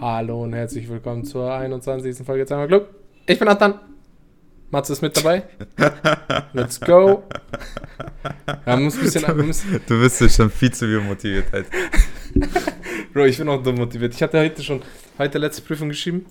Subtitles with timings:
[0.00, 2.24] Hallo und herzlich willkommen zur 21.
[2.24, 2.88] Folge Zweimal Glück.
[3.26, 3.78] Ich bin Nathan.
[4.70, 5.44] Matze ist mit dabei.
[6.52, 7.24] Let's go.
[8.66, 11.66] Ja, muss ein bisschen, du, muss, du bist ja schon viel zu viel motiviert halt.
[13.12, 14.14] Bro, ich bin auch dumm motiviert.
[14.14, 14.82] Ich hatte heute schon,
[15.18, 16.26] heute letzte Prüfung geschrieben.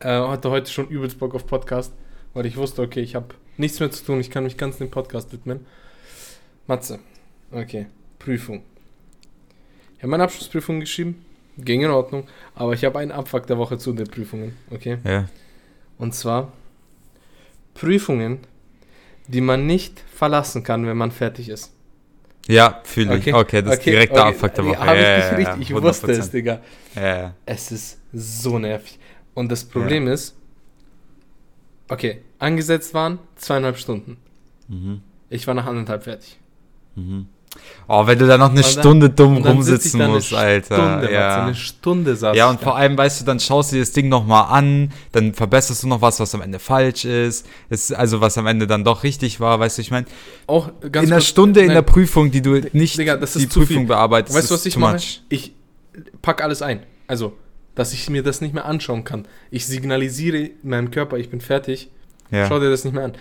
[0.00, 1.92] Äh, hatte heute schon übelst Bock auf Podcast,
[2.32, 4.20] weil ich wusste, okay, ich habe nichts mehr zu tun.
[4.20, 5.66] Ich kann mich ganz dem Podcast widmen.
[6.66, 6.98] Matze.
[7.50, 7.86] Okay.
[8.18, 8.62] Prüfung.
[9.96, 11.24] Ich habe meine Abschlussprüfung geschrieben.
[11.58, 12.26] Ging in Ordnung.
[12.54, 14.56] Aber ich habe einen Abfuck der Woche zu den Prüfungen.
[14.70, 14.98] Okay.
[15.04, 15.28] Ja.
[15.98, 16.52] Und zwar
[17.74, 18.40] Prüfungen,
[19.28, 21.72] die man nicht verlassen kann, wenn man fertig ist.
[22.48, 23.22] Ja, fühle ich.
[23.22, 24.34] Okay, Okay, das okay, ist direkt der okay.
[24.34, 24.72] Abfuck der Woche.
[24.74, 25.68] Ich Ja, nicht ja, richtig.
[25.68, 26.32] ja, Ich wusste es, 100%.
[26.32, 26.60] Digga.
[26.94, 27.34] Ja.
[27.46, 28.98] Es ist so nervig.
[29.34, 30.36] Und das Problem ist,
[31.88, 34.16] okay, angesetzt waren zweieinhalb Stunden.
[34.68, 35.02] Mhm.
[35.30, 36.38] Ich war nach anderthalb fertig.
[36.96, 37.26] Mhm.
[37.88, 40.76] Oh, wenn du da noch eine dann- Stunde dumm rumsitzen musst, Alter.
[40.76, 41.20] Stunde, ja.
[41.28, 43.92] Matze, eine Stunde saß Ja, und vor allem, weißt du, dann schaust du dir das
[43.92, 47.46] Ding nochmal an, dann verbesserst du noch was, was am Ende falsch ist.
[47.68, 50.06] Es, also was am Ende dann doch richtig war, weißt du, ich meine,
[50.46, 53.38] auch ganz in einer kurz- Stunde in nein, der Prüfung, die du nicht Digga, ist
[53.38, 54.94] die Prüfung bearbeitest, Weißt du, ist was ich mache?
[54.94, 55.22] much.
[55.28, 55.52] Ich
[56.22, 56.80] pack alles ein.
[57.08, 57.36] Also,
[57.74, 59.26] dass ich mir das nicht mehr anschauen kann.
[59.50, 61.90] Ich signalisiere meinem Körper, ich bin fertig.
[62.30, 62.46] Ja.
[62.48, 63.12] Schau dir das nicht mehr an.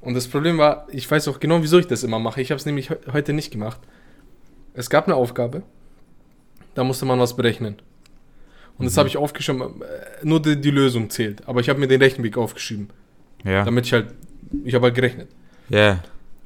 [0.00, 2.40] Und das Problem war, ich weiß auch genau, wieso ich das immer mache.
[2.40, 3.80] Ich habe es nämlich he heute nicht gemacht.
[4.72, 5.62] Es gab eine Aufgabe,
[6.74, 7.76] da musste man was berechnen.
[8.78, 8.98] Und das Mhm.
[9.00, 11.46] habe ich aufgeschrieben, äh, nur die, die Lösung zählt.
[11.46, 12.88] Aber ich habe mir den Rechenweg aufgeschrieben,
[13.44, 13.64] Ja.
[13.64, 14.14] damit ich halt,
[14.64, 15.28] ich habe halt gerechnet.
[15.68, 16.02] Ja.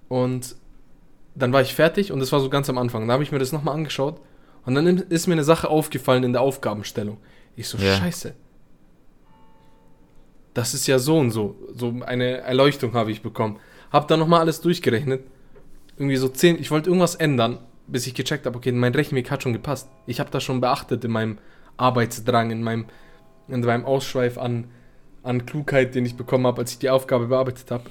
[0.08, 0.56] Und
[1.36, 3.06] dann war ich fertig und das war so ganz am Anfang.
[3.06, 4.20] Da habe ich mir das nochmal angeschaut
[4.66, 7.18] und dann ist mir eine Sache aufgefallen in der Aufgabenstellung.
[7.56, 7.94] Ich so, Ja.
[7.96, 8.34] scheiße.
[10.54, 11.56] Das ist ja so und so.
[11.74, 13.58] So eine Erleuchtung habe ich bekommen.
[13.92, 15.24] Hab dann nochmal alles durchgerechnet.
[15.96, 19.42] Irgendwie so zehn, ich wollte irgendwas ändern, bis ich gecheckt habe, okay, mein Rechenweg hat
[19.42, 19.88] schon gepasst.
[20.06, 21.38] Ich habe das schon beachtet in meinem
[21.76, 22.86] Arbeitsdrang, in meinem,
[23.48, 24.68] in meinem Ausschweif an,
[25.22, 27.84] an Klugheit, den ich bekommen habe, als ich die Aufgabe bearbeitet habe.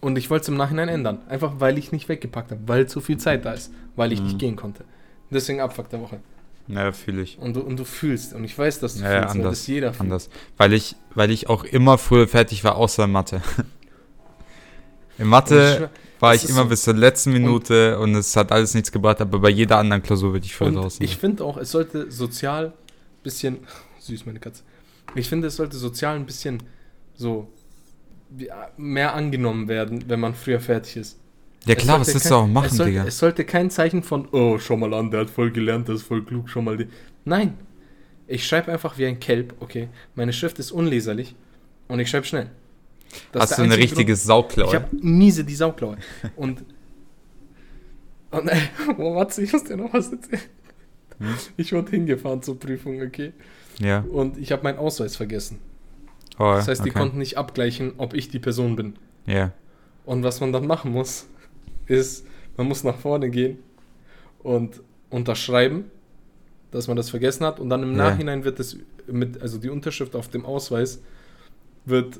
[0.00, 1.20] Und ich wollte es im Nachhinein ändern.
[1.28, 4.26] Einfach weil ich nicht weggepackt habe, weil zu viel Zeit da ist, weil ich Mhm.
[4.26, 4.84] nicht gehen konnte.
[5.30, 6.20] Deswegen Abfuck der Woche.
[6.68, 7.38] Ja, fühle ich.
[7.38, 9.66] Und du, und du fühlst, und ich weiß, dass du Ja, fühlst, weil anders, das
[9.68, 10.00] jeder fühlt.
[10.00, 10.30] Anders.
[10.56, 13.40] Weil ich, weil ich auch immer früher fertig war, außer in Mathe.
[15.18, 15.90] In Und ich Mathe schwör-
[16.20, 16.68] war ich immer so.
[16.68, 20.32] bis zur letzten Minute und, es hat alles nichts gebracht, aber bei jeder anderen Klausur
[20.32, 21.04] würde ich voll Und draußen.
[21.04, 22.72] ich finde auch, es sollte sozial
[23.22, 23.58] bisschen,
[24.00, 24.62] süß meine Katze,
[25.14, 26.62] ich finde, es sollte sozial ein bisschen
[27.14, 27.48] so
[28.30, 31.18] wie- mehr angenommen werden, wenn man früher fertig ist.
[31.66, 33.04] Ja klar, was willst kein- du auch machen, es sollte, Digga?
[33.06, 36.02] Es sollte kein Zeichen von, oh, schau mal an, der hat voll gelernt, der ist
[36.02, 36.76] voll klug, schau mal.
[36.76, 36.86] Die.
[37.24, 37.54] Nein.
[38.28, 39.88] Ich schreibe einfach wie ein Kelb, okay.
[40.16, 41.34] Meine Schrift ist unleserlich
[41.88, 42.50] und ich schreibe schnell.
[43.32, 44.18] Das Hast du eine richtige Grund.
[44.18, 44.68] Sauklaue?
[44.68, 45.96] Ich habe miese die Sauklaue.
[46.36, 46.64] Und.
[48.32, 48.56] Und äh,
[48.98, 50.42] oh, warte, ich muss dir noch was erzählen.
[51.18, 51.34] Hm?
[51.56, 53.32] Ich wurde hingefahren zur Prüfung, okay.
[53.78, 54.00] ja.
[54.00, 55.60] Und ich habe meinen Ausweis vergessen.
[56.38, 56.98] Oh, Das heißt, die okay.
[56.98, 58.94] konnten nicht abgleichen, ob ich die Person bin.
[59.26, 59.52] Ja.
[60.04, 61.26] Und was man dann machen muss,
[61.86, 62.26] ist,
[62.56, 63.58] man muss nach vorne gehen
[64.42, 64.80] und
[65.10, 65.84] unterschreiben,
[66.70, 67.60] dass man das vergessen hat.
[67.60, 67.94] Und dann im.
[67.94, 71.02] Nachhinein wird es mit, also die Unterschrift auf dem Ausweis
[71.84, 72.18] wird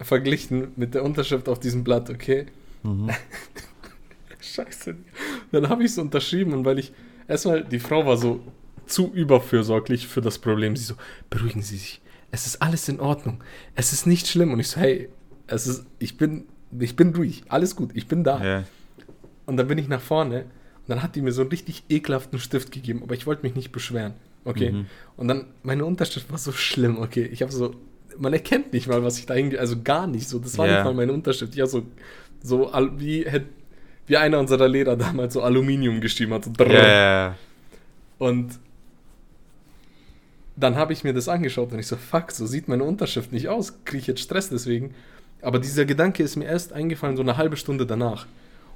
[0.00, 2.46] verglichen mit der Unterschrift auf diesem Blatt, okay?
[2.82, 3.10] Mhm.
[4.40, 4.94] Scheiße.
[5.52, 6.92] Dann habe ich es unterschrieben und weil ich,
[7.26, 8.40] erstmal, die Frau war so
[8.86, 10.76] zu überfürsorglich für das Problem.
[10.76, 10.94] Sie so,
[11.30, 12.00] beruhigen Sie sich.
[12.30, 13.42] Es ist alles in Ordnung.
[13.74, 14.52] Es ist nicht schlimm.
[14.52, 15.08] Und ich so, hey,
[15.46, 16.44] es ist, ich bin,
[16.78, 17.44] ich bin ruhig.
[17.48, 17.90] Alles gut.
[17.94, 18.44] Ich bin da.
[18.44, 18.64] Ja.
[19.46, 22.38] Und dann bin ich nach vorne und dann hat die mir so einen richtig ekelhaften
[22.38, 24.14] Stift gegeben, aber ich wollte mich nicht beschweren.
[24.44, 24.72] Okay.
[24.72, 24.86] Mhm.
[25.16, 27.28] Und dann, meine Unterschrift war so schlimm, okay.
[27.32, 27.74] Ich habe so,
[28.18, 30.38] man erkennt nicht mal, was ich da hinge, also gar nicht so.
[30.38, 30.76] Das war Ja.
[30.76, 31.54] nicht mal meine Unterschrift.
[31.54, 31.82] Ich habe so,
[32.42, 33.26] so wie,
[34.06, 36.44] wie einer unserer Lehrer damals so Aluminium geschrieben hat.
[36.44, 37.34] So ja.
[38.18, 38.58] Und
[40.56, 43.48] dann habe ich mir das angeschaut und ich so, fuck, so sieht meine Unterschrift nicht
[43.48, 43.84] aus.
[43.84, 44.94] Kriege ich jetzt Stress deswegen?
[45.42, 48.26] Aber dieser Gedanke ist mir erst eingefallen, so eine halbe Stunde danach.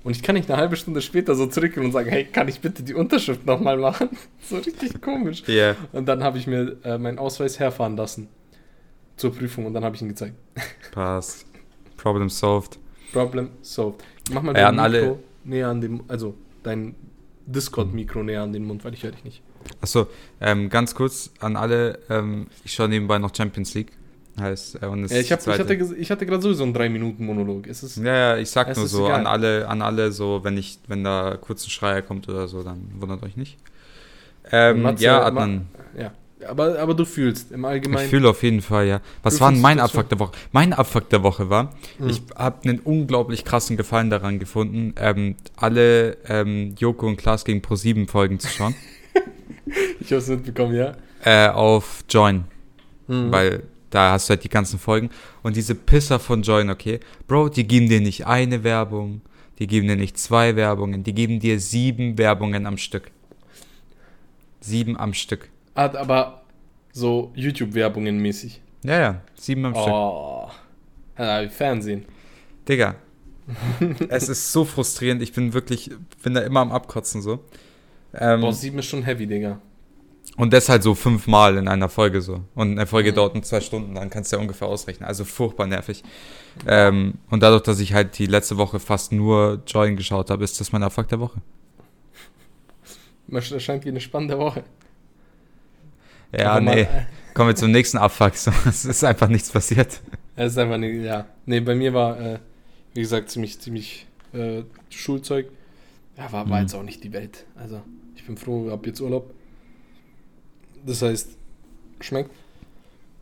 [0.02, 2.60] Und ich kann nicht eine halbe Stunde später so zurückgehen und sagen, hey, kann ich
[2.60, 4.08] bitte die Unterschrift nochmal machen?
[4.42, 5.42] so richtig komisch.
[5.46, 5.76] Ja.
[5.92, 8.28] Und dann habe ich mir äh, meinen Ausweis herfahren lassen
[9.16, 10.34] zur Prüfung und dann habe ich ihn gezeigt.
[10.92, 11.46] Passt.
[11.98, 12.78] Problem solved.
[13.12, 14.02] Problem solved.
[14.32, 16.94] Mach mal Ja, dein Mikro alle- näher an dem, also dein
[17.46, 19.42] Discord-Mikro näher an den Mund, weil ich höre dich nicht.
[19.82, 20.06] Achso,
[20.40, 23.92] ähm, ganz kurz an alle, ähm, ich schaue nebenbei noch Champions League.
[24.40, 27.66] Heißt, äh, und es Ja, ich, hab, ich hatte, ich hatte gerade sowieso einen 3-Minuten-Monolog.
[27.66, 29.20] Es ist, Ja, ja, ich sag Es nur so egal.
[29.20, 32.62] an alle, an alle, so wenn ich, wenn da kurz ein Schreier kommt oder so,
[32.62, 33.56] dann wundert euch nicht.
[34.52, 35.66] Ähm, Matze, ja, Ma- Adnan,
[35.98, 36.12] ja.
[36.48, 38.08] Aber, aber du fühlst im ich Allgemeinen.
[38.08, 39.00] fühle auf jeden Fall, ja.
[39.22, 40.32] Was war denn mein das Abfuck der Woche?
[40.52, 42.08] Mein Abfuck der Woche war, Mhm.
[42.08, 47.60] ich habe einen unglaublich krassen Gefallen daran gefunden, ähm, alle ähm, Joko und Klaas gegen
[47.60, 48.74] Pro7 Folgen zu schauen.
[50.00, 50.94] Ich hab's mitbekommen, ja.
[51.24, 52.44] äh, auf Join,
[53.06, 53.30] Mhm.
[53.30, 55.10] weil da hast du halt die ganzen Folgen.
[55.42, 59.20] Und diese Pisser von Join, okay, Bro, die geben dir nicht eine Werbung,
[59.58, 63.10] die geben dir nicht zwei Werbungen, die geben dir sieben Werbungen am Stück.
[64.60, 65.48] Sieben am Stück.
[65.74, 66.42] Hat aber
[66.92, 68.60] so YouTube-Werbungen mäßig.
[68.84, 69.92] Ja, ja, sieben am Stück.
[69.92, 70.50] Oh.
[71.18, 72.06] Ja, Fernsehen.
[72.68, 72.94] Digga,
[74.08, 75.22] es ist so frustrierend.
[75.22, 75.90] Ich bin wirklich,
[76.22, 77.44] bin da immer am Abkotzen so.
[78.14, 79.60] Ähm, Boah, sieben ist schon heavy, Digga.
[80.36, 82.42] Und das halt so fünfmal in einer Folge so.
[82.54, 83.16] Und eine Folge Mhm.
[83.16, 85.06] dauert nur zwei Stunden, dann kannst du ja ungefähr ausrechnen.
[85.06, 86.02] Also furchtbar nervig.
[86.66, 90.60] Ähm, und dadurch, dass ich halt die letzte Woche fast nur Join geschaut habe, ist
[90.60, 91.40] das mein Erfolg der Woche.
[93.28, 94.64] Das scheint wie eine spannende Woche.
[96.32, 96.88] Ja, Aber mal- nee.
[97.34, 98.34] Kommen wir zum nächsten Abfuck.
[98.34, 100.00] So, es ist einfach nichts passiert.
[100.36, 101.26] Es ist einfach nicht, ja.
[101.46, 102.38] Nee, bei mir war, äh,
[102.94, 105.46] wie gesagt, ziemlich, ziemlich äh, Schulzeug.
[106.16, 106.62] Ja, war, war Mhm.
[106.62, 107.44] jetzt auch nicht die Welt.
[107.56, 107.82] Also,
[108.16, 109.32] ich bin froh, hab jetzt Urlaub.
[110.86, 111.30] Das heißt,
[112.00, 112.30] schmeckt.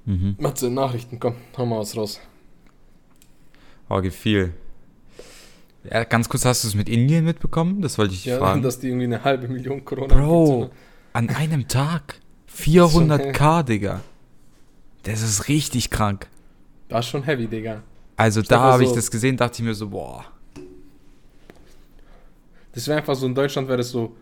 [0.05, 0.37] Mhm.
[0.39, 2.21] Matze, Nachrichten, komm, hau mal was raus.
[3.89, 4.55] Oh, gefiel.
[5.91, 7.81] Ja, ganz kurz, hast du es mit Indien mitbekommen?
[7.83, 8.63] Das wollte ich Ja, fragen.
[8.63, 10.71] dass die irgendwie eine halbe Million Corona Bro,
[11.13, 12.21] an einem Tag
[12.57, 14.01] 400k, Digga.
[15.05, 16.27] Das ist richtig krank.
[16.89, 17.83] War schon heavy, Digga.
[18.17, 20.25] Also Stell da dir habe ich so- das gesehen, dachte ich mir so, boah.
[22.73, 24.15] Das wäre einfach so, in Deutschland wäre das so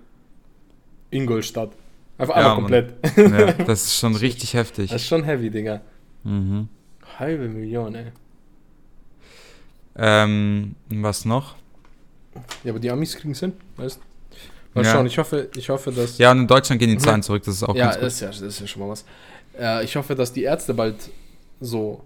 [1.10, 1.70] Ingolstadt.
[2.18, 2.94] Einfach Ja, einmal komplett.
[3.16, 4.90] Ja, das ist schon richtig heftig.
[4.90, 5.80] Das ist schon heavy, Digga.
[6.24, 6.68] Mhm.
[7.18, 8.06] Halbe Million, ey.
[9.96, 11.56] Ähm, was noch?
[12.64, 14.00] Ja, aber die Amis kriegen es hin, weißt
[14.74, 14.92] Mal Ja.
[14.92, 16.18] schauen, ich hoffe, ich hoffe, dass.
[16.18, 18.04] Ja, und in Deutschland gehen die Zahlen zurück, das ist auch ja, ganz gut.
[18.08, 19.06] ist ja, das ist ja schon mal was.
[19.58, 20.96] Äh, ich hoffe, dass die Ärzte bald
[21.60, 22.02] so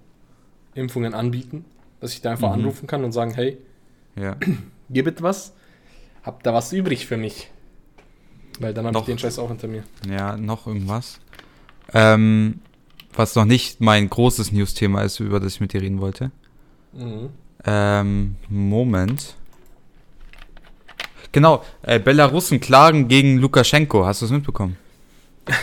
[0.75, 1.65] Impfungen anbieten,
[2.01, 2.55] dass ich da einfach Mhm.
[2.63, 3.59] anrufen kann und sagen, hey,
[4.15, 4.37] Ja.
[4.89, 5.53] gebet was,
[6.23, 7.51] habt da was übrig für mich?
[8.61, 9.83] Weil dann habe ich den Scheiß auch hinter mir.
[10.09, 11.19] ja, noch irgendwas.
[11.93, 12.61] Ähm,
[13.15, 16.31] was noch nicht mein großes News-Thema ist, über das ich mit dir reden wollte.
[16.93, 17.31] Mhm.
[17.65, 19.35] Ähm, Moment.
[21.33, 24.05] Genau, äh, Belarusen klagen gegen Lukaschenko.
[24.05, 24.77] Hast du es mitbekommen?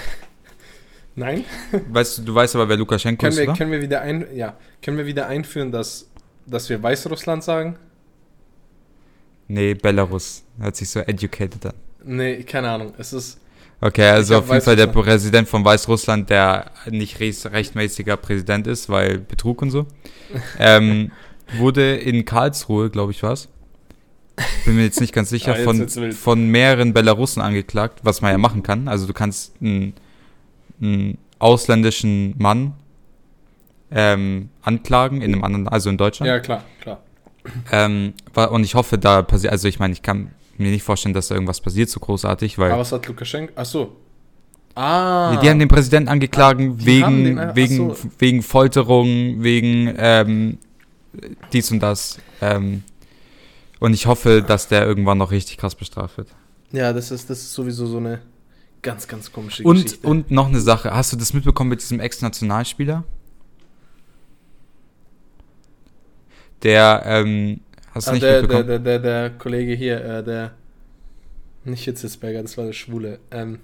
[1.15, 1.45] Nein?
[1.89, 3.57] Weißt du, du weißt aber, wer Lukaschenko Können ist, wir, oder?
[3.57, 6.07] können wir wieder ein, ja, können wir wieder einführen, dass,
[6.45, 7.77] dass wir Weißrussland sagen?
[9.47, 10.43] Nee, Belarus.
[10.59, 11.73] Hört sich so educated an.
[12.07, 12.93] Nee, keine Ahnung.
[12.97, 13.39] Es ist.
[13.79, 14.87] Okay, also auf jeden Fall der.
[14.87, 19.85] Präsident von Weißrussland, der nicht recht- rechtmäßiger Präsident ist, weil Betrug und so,
[20.59, 21.11] ähm,
[21.57, 23.49] wurde in Karlsruhe, glaube ich, was?
[24.65, 28.37] Bin mir jetzt nicht ganz sicher, Ah, von, von mehreren Belarussen angeklagt, was man ja
[28.39, 28.87] machen kann.
[28.87, 29.93] Also du kannst einen,
[30.81, 32.73] einen ausländischen Mann
[33.91, 36.27] ähm, anklagen in einem anderen, also in Deutschland.
[36.27, 37.01] Ja, klar, klar.
[37.71, 41.27] Ähm, und ich hoffe, da passiert, also ich meine, ich kann mir nicht vorstellen, dass
[41.27, 43.53] da irgendwas passiert, so großartig, weil Aber was hat Lukaschenko?
[43.55, 43.95] Ach so.
[44.75, 45.37] Ah.
[45.41, 47.95] Die, haben den Präsidenten angeklagt haben wegen, den einfach- wegen, so.
[48.19, 50.57] wegen Folterung, wegen ähm,
[51.51, 52.19] dies und das.
[52.41, 52.83] Ähm,
[53.79, 56.29] und ich hoffe, dass der irgendwann noch richtig krass bestraft wird.
[56.71, 58.21] Ja, das ist, das ist sowieso so eine
[58.81, 60.07] ganz, ganz komische Und, Geschichte.
[60.07, 60.91] und noch eine Sache.
[60.93, 63.03] Hast du das mitbekommen mit diesem Ex-Nationalspieler?
[66.63, 67.61] Der, ähm,
[67.97, 70.51] hast du ah, nicht der, der, der, der, der Kollege hier, äh, der.
[71.65, 73.19] Nicht Hitzesberger, das war der Schwule.
[73.29, 73.59] Ähm,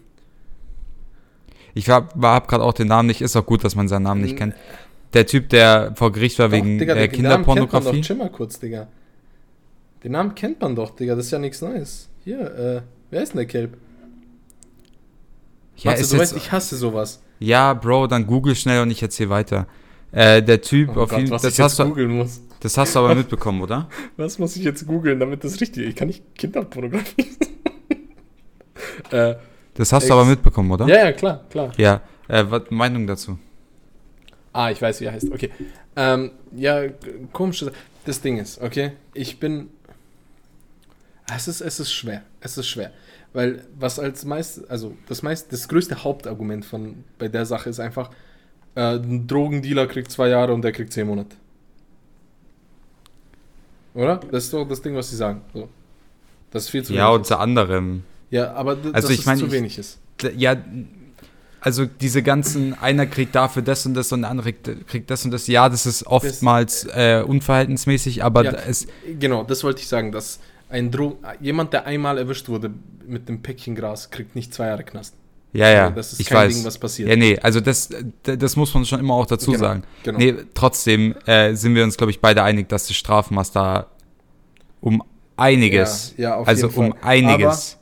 [1.73, 3.21] ich hab, hab gerade auch den Namen nicht.
[3.21, 4.55] Ist auch gut, dass man seinen Namen nicht kennt.
[5.13, 8.01] Der Typ, der vor Gericht war wegen Digga, äh, den Namen kennt man Kinderpornografie.
[8.01, 8.07] doch.
[8.07, 8.87] Chill mal kurz, Digga.
[10.03, 11.15] Den Namen kennt man doch, Digga.
[11.15, 12.09] Das ist ja nichts Neues.
[12.23, 13.77] Hier, äh, wer ist denn der Kelp?
[15.77, 17.21] Ja, Matze, du weißt, ich hasse sowas.
[17.39, 19.67] Ja, Bro, dann google schnell und ich erzähl weiter.
[20.13, 22.25] Äh, der Typ, Oh auf Gott, jeden was das ich hast, du,
[22.59, 23.89] das hast du aber mitbekommen, oder?
[24.17, 25.89] Was muss ich jetzt googeln, damit das richtig ist?
[25.89, 27.31] Ich kann nicht Kinderpornografie.
[29.11, 29.35] äh,
[29.73, 30.87] Das hast Ex- du aber mitbekommen, oder?
[30.87, 31.71] ja, ja, klar, klar.
[31.77, 32.01] Ja.
[32.27, 33.37] Äh, was Meinung dazu?
[34.53, 35.31] Ah, ich weiß, wie er heißt.
[35.31, 35.49] Okay.
[35.95, 36.83] Ähm, ja,
[37.31, 37.65] komisch.
[38.05, 39.69] Das Ding ist, okay, ich bin.
[41.35, 42.21] Es ist, es ist schwer.
[42.41, 42.91] Es ist schwer.
[43.33, 47.79] Weil was als meist, also das meist, das größte Hauptargument von bei der Sache ist
[47.79, 48.11] einfach,
[48.75, 51.35] äh, ein Drogendealer kriegt zwei Jahre und der kriegt zehn Monate.
[53.93, 54.17] Oder?
[54.31, 55.41] Das ist doch das Ding, was sie sagen.
[55.53, 55.69] So.
[56.51, 57.19] Das ist viel zu Ja, wenig.
[57.19, 58.03] unter anderem.
[58.29, 59.99] Ja, aber Also ich mein, es zu wenig ist.
[60.35, 60.55] Ja,
[61.61, 65.31] also diese ganzen, einer kriegt dafür das und das und der andere kriegt, das und
[65.31, 65.47] das.
[65.47, 68.51] Ja, das ist oftmals äh, unverhältnismäßig, aber Ja.
[68.67, 68.87] es,
[69.19, 70.39] Genau, das wollte ich sagen, dass
[70.69, 72.71] ein Dro jemand, der einmal erwischt wurde
[73.05, 75.13] mit dem Päckchen Gras, kriegt nicht zwei Jahre Knast.
[75.53, 76.55] Ja, ja, das ist ich kein weiß.
[76.55, 77.09] Ding, was passiert.
[77.09, 77.89] Ja, nee, also das,
[78.23, 79.83] das muss man schon immer auch dazu Genau, sagen.
[80.03, 80.17] Genau.
[80.17, 83.87] Nee, trotzdem äh, sind wir uns, glaube ich, beide einig, dass das Strafmaß da
[84.81, 85.03] um
[85.37, 86.99] einiges, Ja, ja, auf also jeden um Fall.
[87.03, 87.77] einiges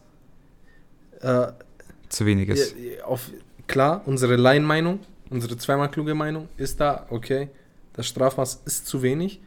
[1.21, 1.47] äh,
[2.09, 2.75] zu wenig ist.
[3.05, 3.31] auf,
[3.67, 4.99] klar, unsere Laienmeinung,
[5.29, 7.49] unsere zweimal kluge Meinung ist da, okay,
[7.93, 9.39] das Strafmaß ist zu wenig,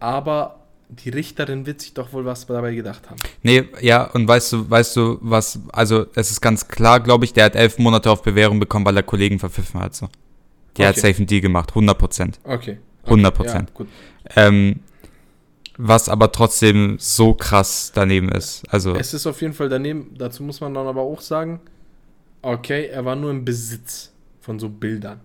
[0.00, 0.57] aber
[0.88, 3.18] die Richterin wird sich doch wohl was dabei gedacht haben.
[3.42, 7.32] Nee, ja, und weißt du, weißt du, was, also es ist ganz klar, glaube ich,
[7.34, 9.94] der hat elf Monate auf Bewährung bekommen, weil er Kollegen verpfiffen hat.
[9.94, 10.08] So.
[10.76, 11.08] Der hat Okay.
[11.08, 12.40] safe einen Deal gemacht, 100 Prozent.
[12.44, 12.78] Okay.
[13.06, 13.44] 100%.
[13.54, 13.88] Ja, gut.
[14.36, 14.80] Ähm,
[15.76, 18.64] was aber trotzdem so krass daneben ist.
[18.68, 21.60] Also, Es ist auf jeden Fall daneben, dazu muss man dann aber auch sagen,
[22.42, 25.20] okay, er war nur im Besitz von so Bildern.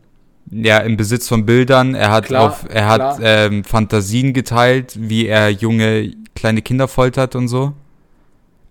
[0.51, 5.27] Ja, im Besitz von Bildern, er hat Klar, auf, er hat ähm, Fantasien geteilt, wie
[5.27, 7.73] er junge, kleine Kinder foltert und so.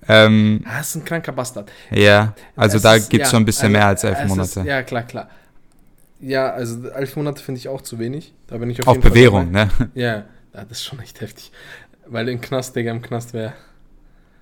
[0.08, 1.70] Ähm, Ah, Das ist ein kranker Bastard.
[1.90, 4.60] ja, also Es da gibt es ja, schon ein bisschen also, mehr als elf Monate.
[4.60, 5.28] Ist, ja, klar, klar.
[6.20, 8.32] Ja, also elf Monate finde ich auch zu wenig.
[8.46, 9.70] Da bin ich auf, auf jeden Fall Bewährung, dabei.
[9.78, 9.90] ne?
[9.94, 10.16] Ja,
[10.54, 11.50] ja, das ist schon echt heftig.
[12.06, 13.54] Weil im Knast, Digga, im Knast wäre,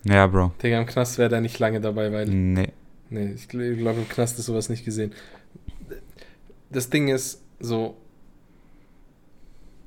[0.05, 0.53] Ja, Bro.
[0.63, 2.73] Digga, im Knast wäre der nicht lange dabei, weil, Nee.
[3.11, 5.13] nee, ich glaube, im Knast ist sowas nicht gesehen.
[6.71, 7.97] Das Ding ist so,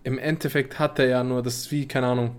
[0.04, 2.36] im Endeffekt hat er ja nur, das ist wie, keine Ahnung,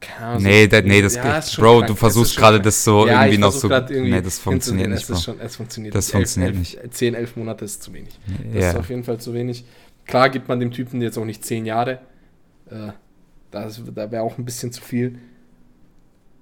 [0.00, 3.22] keine Ahnung, Nee, da, nee, das Ja, Bro, krank, du versuchst gerade das so Ja,
[3.24, 3.68] irgendwie noch so.
[3.70, 6.12] irgendwie Nee, das funktioniert nicht, es schon, Es funktioniert Das nicht.
[6.12, 6.78] funktioniert elf, nicht.
[6.78, 8.18] Elf, 10, 11 Monate ist zu wenig.
[8.52, 8.70] Das Ja.
[8.70, 9.64] ist auf jeden Fall zu wenig.
[10.06, 12.00] Klar gibt man dem Typen jetzt auch nicht 10 Jahre.
[12.70, 12.92] Äh,
[13.50, 15.18] das, da wäre auch ein bisschen zu viel.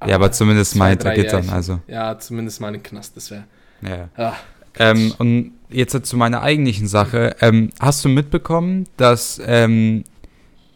[0.06, 1.80] ja, aber zumindest zwei, mal hinter Gittern, also.
[1.86, 3.44] Ja, zumindest mal in den Knast, das wäre.
[3.82, 4.08] Ja.
[4.16, 4.34] Ah,
[4.78, 7.37] Ähm, und jetzt zu meiner eigentlichen Sache.
[7.40, 10.04] Ähm, hast du mitbekommen, dass ähm,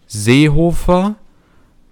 [0.06, 1.16] Seehofer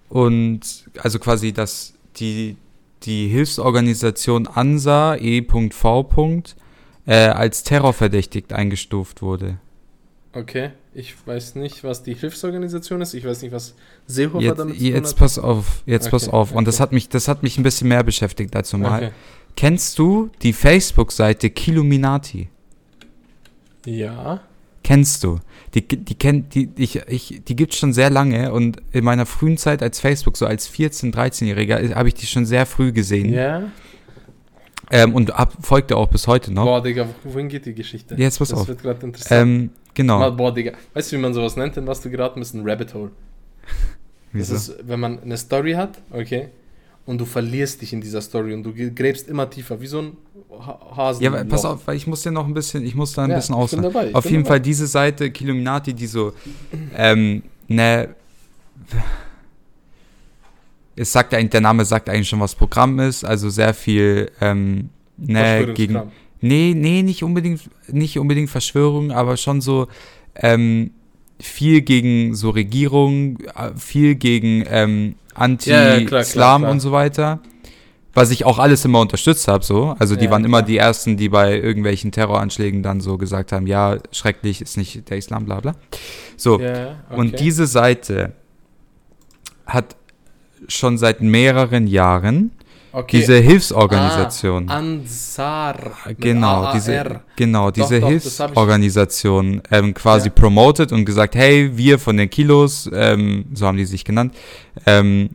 [0.09, 2.57] und also quasi, dass die,
[3.03, 6.43] die Hilfsorganisation ANSA E.V.
[7.05, 9.59] Äh, als terrorverdächtigt eingestuft wurde?
[10.37, 13.13] okay, ich weiß nicht, was die Hilfsorganisation ist.
[13.13, 16.35] Ich weiß nicht, was Seehofer Jetzt, damit zu jetzt tun pass auf, jetzt pass Okay,
[16.35, 16.51] auf.
[16.53, 16.83] Und das okay.
[16.83, 18.79] hat mich, das hat mich ein bisschen mehr beschäftigt als hat.
[18.79, 19.03] normal.
[19.03, 19.11] Okay.
[19.57, 22.47] Kennst du die Facebook-Seite Kiluminati?
[23.85, 24.41] Ja.
[24.83, 25.39] Kennst du?
[25.73, 29.25] Die, die, kennt, die, ich, ich, die gibt es schon sehr lange und in meiner
[29.25, 33.33] frühen Zeit als Facebook, so als 14-, 13-Jähriger, habe ich die schon sehr früh gesehen.
[33.33, 33.63] Ja.
[34.91, 36.65] Ähm, und ab, folgte auch bis heute noch.
[36.65, 38.13] Boah, Digga, wohin geht die Geschichte?
[38.15, 38.67] Jetzt pass das auf.
[38.67, 39.41] wird gerade interessant.
[39.41, 40.19] Ähm, genau.
[40.19, 40.73] Mal, Boah, Digga.
[40.93, 42.53] Weißt du, wie man sowas nennt, denn was du geraten bist?
[42.53, 43.11] Ein Rabbit Hole.
[44.31, 44.53] Wieso?
[44.53, 46.49] Das ist, wenn man eine Story hat, okay,
[47.07, 50.17] und du verlierst dich in dieser Story und du gräbst immer tiefer, wie so ein
[50.51, 51.23] ha Hasen.
[51.23, 53.37] ja, pass auf, weil ich muss dir noch ein bisschen, ich muss da ein Ja,
[53.37, 54.43] bisschen ich Auf jeden dabei.
[54.43, 56.33] Fall diese Seite Kiluminati, die so,
[56.95, 58.09] ähm, ne,
[60.97, 64.89] es sagt eigentlich, der Name sagt eigentlich schon, was Programm ist, also sehr viel, ähm,
[65.17, 66.01] ne, gegen.
[66.41, 69.87] Nee, nee, nicht unbedingt, nicht unbedingt Verschwörung, aber schon so
[70.35, 70.91] ähm,
[71.39, 75.43] viel gegen so Regierung, äh, viel gegen ähm, Ja,
[75.89, 76.71] ja, Anti-Islam klar.
[76.71, 77.39] und so weiter.
[78.13, 79.95] Was ich auch alles immer unterstützt habe, so.
[79.99, 83.67] Also die Ja, waren immer die ersten, die bei irgendwelchen Terroranschlägen dann so gesagt haben,
[83.67, 85.75] ja, schrecklich ist nicht der Islam, bla bla.
[86.35, 87.19] So, Ja, ja, okay.
[87.19, 88.33] und diese Seite
[89.67, 89.95] hat
[90.67, 92.51] schon seit mehreren Jahren
[92.99, 93.17] okay.
[93.19, 94.69] diese Hilfsorganisation.
[94.69, 95.75] Ah, Ansar.
[96.19, 100.33] Genau, diese, genau, diese doch, hab ich- Hilfsorganisation ähm, quasi Ja.
[100.35, 104.33] promoted und gesagt, hey, wir von den Kilos, ähm, so haben die sich genannt,
[104.85, 105.29] ähm,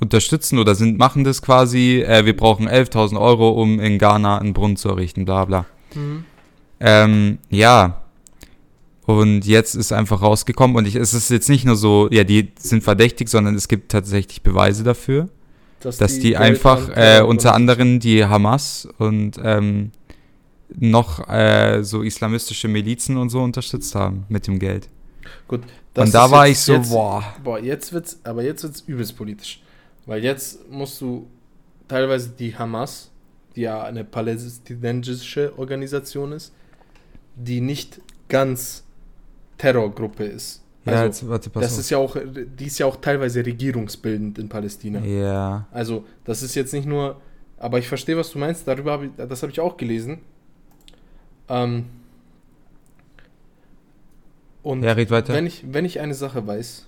[0.00, 4.54] unterstützen oder sind, machen das quasi, äh, wir brauchen 11.000 Euro, um in Ghana einen
[4.54, 5.66] Brunnen zu errichten, bla bla.
[5.94, 6.24] Mhm.
[6.80, 8.00] Ähm, ja,
[9.04, 12.52] und jetzt ist einfach rausgekommen und ich, es ist jetzt nicht nur so, ja, die
[12.58, 15.28] sind verdächtig, sondern es gibt tatsächlich Beweise dafür
[15.80, 19.92] dass die, Geld einfach äh, unter anderem die Hamas und ähm,
[20.78, 24.88] noch äh, so islamistische Milizen und so unterstützt haben mit dem Geld.
[25.48, 25.62] Gut,
[25.96, 27.24] und da war jetzt- ich so, jetzt, boah.
[27.42, 29.62] Boah, jetzt wird's, aber jetzt wird's übelst politisch.
[30.06, 31.28] Weil jetzt musst du
[31.88, 33.10] teilweise die Hamas,
[33.56, 36.52] die ja eine palästinensische Organisation ist,
[37.36, 38.84] die nicht ganz
[39.58, 40.62] Terrorgruppe ist.
[40.84, 41.80] Ja, Also, jetzt, warte, pass das auf.
[41.80, 45.00] ist ja auch, die ist ja auch teilweise regierungsbildend in Palästina.
[45.00, 47.20] ja, Also, das ist jetzt nicht nur,
[47.58, 50.18] aber ich verstehe, was du meinst, darüber habe ich, das habe ich auch gelesen.
[51.48, 51.86] Ähm,
[54.62, 55.32] und ja, red weiter.
[55.34, 56.86] wenn ich, wenn ich eine Sache weiß,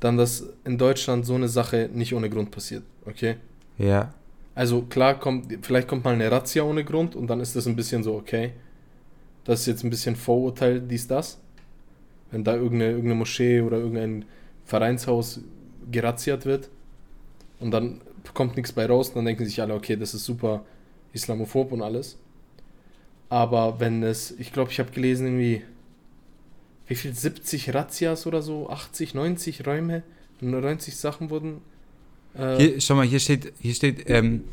[0.00, 3.36] dann, dass in Deutschland so eine Sache nicht ohne Grund passiert, okay?
[3.78, 4.12] ja,
[4.54, 7.76] Also klar, kommt, vielleicht kommt mal eine Razzia ohne Grund und dann ist das ein
[7.76, 8.52] bisschen so, okay,
[9.44, 11.38] das ist jetzt ein bisschen Vorurteil, dies, das.
[12.30, 14.24] Wenn da irgendeine, irgendeine Moschee oder irgendein
[14.64, 15.40] Vereinshaus
[15.90, 16.70] gerazziert wird
[17.60, 18.00] und dann
[18.32, 20.64] kommt nichts bei raus, dann denken sich alle, okay, das ist super
[21.12, 22.18] islamophob und alles.
[23.28, 25.62] Aber wenn es, ich glaube, ich habe gelesen, irgendwie,
[26.86, 30.02] wie viel, 70 Razzias oder so, 80, 90 Räume,
[30.40, 31.60] 90 Sachen wurden.
[32.36, 34.44] äh, Hier, schau mal, hier steht, hier steht, ähm,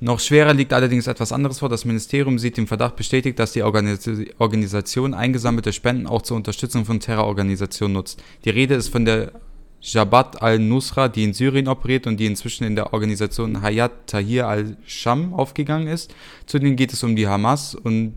[0.00, 1.68] Noch schwerer liegt allerdings etwas anderes vor.
[1.68, 4.08] Das Ministerium sieht den Verdacht bestätigt, dass die Organis
[4.38, 8.22] Organisation eingesammelte Spenden auch zur Unterstützung von Terrororganisationen nutzt.
[8.44, 9.32] Die Rede ist von der
[9.80, 15.34] Jabhat al-Nusra, die in Syrien operiert und die inzwischen in der Organisation Hayat Tahrir al-Sham
[15.34, 16.14] aufgegangen ist.
[16.46, 18.14] Zudem geht es um die Hamas und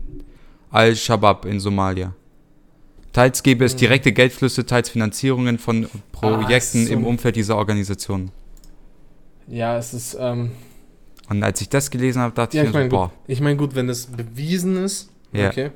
[0.70, 2.14] Al-Shabaab in Somalia.
[3.12, 3.78] Teils gäbe es Mhm.
[3.78, 6.92] direkte Geldflüsse, teils Finanzierungen von Projekten so.
[6.92, 8.30] im Umfeld dieser Organisationen.
[9.46, 10.50] Ja, es ist, ähm,
[11.28, 13.40] Und als ich das gelesen habe, dachte ja, ich ich mir meine, so, boah, ich
[13.40, 15.48] mein, gut, wenn das bewiesen ist, Ja.
[15.48, 15.70] okay,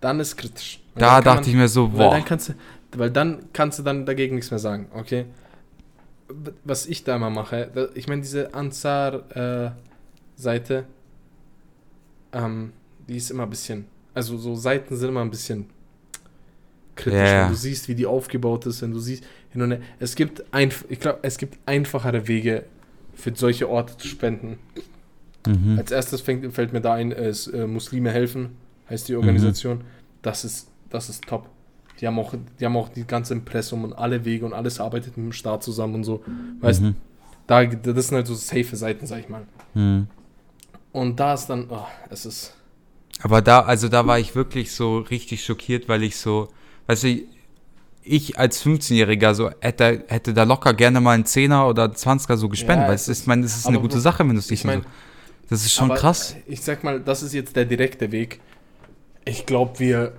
[0.00, 0.80] dann ist kritisch.
[0.94, 2.10] Weil da dachte ich mir so, Weil boah.
[2.12, 2.54] dann kannst du,
[2.96, 5.24] weil dann kannst du dann dagegen nichts mehr sagen, okay?
[6.64, 10.84] Was ich da immer mache, ich meine, diese Ansar-Seite,
[12.32, 12.72] ähm,
[13.08, 15.66] die ist immer ein bisschen, also so Seiten sind immer ein bisschen
[16.96, 17.42] kritisch, ja.
[17.44, 19.80] wenn du siehst, wie die aufgebaut ist, wenn du siehst, hin und her.
[19.98, 22.64] Es gibt ein, ich glaube, es gibt einfachere Wege
[23.14, 24.58] für solche Orte zu spenden.
[25.46, 25.78] Mhm.
[25.78, 28.50] Als erstes fängt, fällt mir da ein, ist, äh, Muslime helfen,
[28.88, 29.82] heißt die Organisation.
[30.22, 31.48] Das ist, das ist top.
[32.00, 35.16] Die haben, auch, die haben auch die ganze Impressum und alle Wege und alles arbeitet
[35.16, 36.24] mit dem Staat zusammen und so.
[36.60, 36.96] Weißt Mhm.
[37.46, 39.42] da, das sind halt so safe Seiten, sag ich mal.
[39.74, 40.08] Mhm.
[40.92, 42.54] Und da ist dann, oh, es ist.
[43.22, 46.48] Aber da, also da war ich wirklich so richtig schockiert, weil ich so,
[46.86, 47.18] weißt du,
[48.04, 52.36] ich als 15-Jähriger so hätte, hätte da locker gerne mal einen 10er oder einen 20er
[52.36, 54.38] so gespendet, Ja, weil es ist, ich meine, das ist eine gute Sache, wenn du
[54.38, 54.88] es Ich nicht meine, so.
[55.48, 56.36] Das ist schon krass.
[56.46, 58.40] Ich sag mal, das ist jetzt der direkte Weg.
[59.24, 60.12] Ich glaube, wir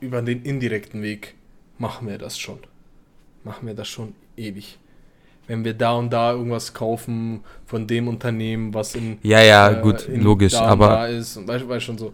[0.00, 1.34] über den indirekten Weg
[1.78, 2.58] machen wir das schon.
[3.42, 4.78] Machen wir das schon ewig.
[5.46, 9.82] Wenn wir da und da irgendwas kaufen von dem Unternehmen, was in Ja, ja, äh,
[9.82, 12.12] gut, logisch, aber da ist und weißt, weißt schon so.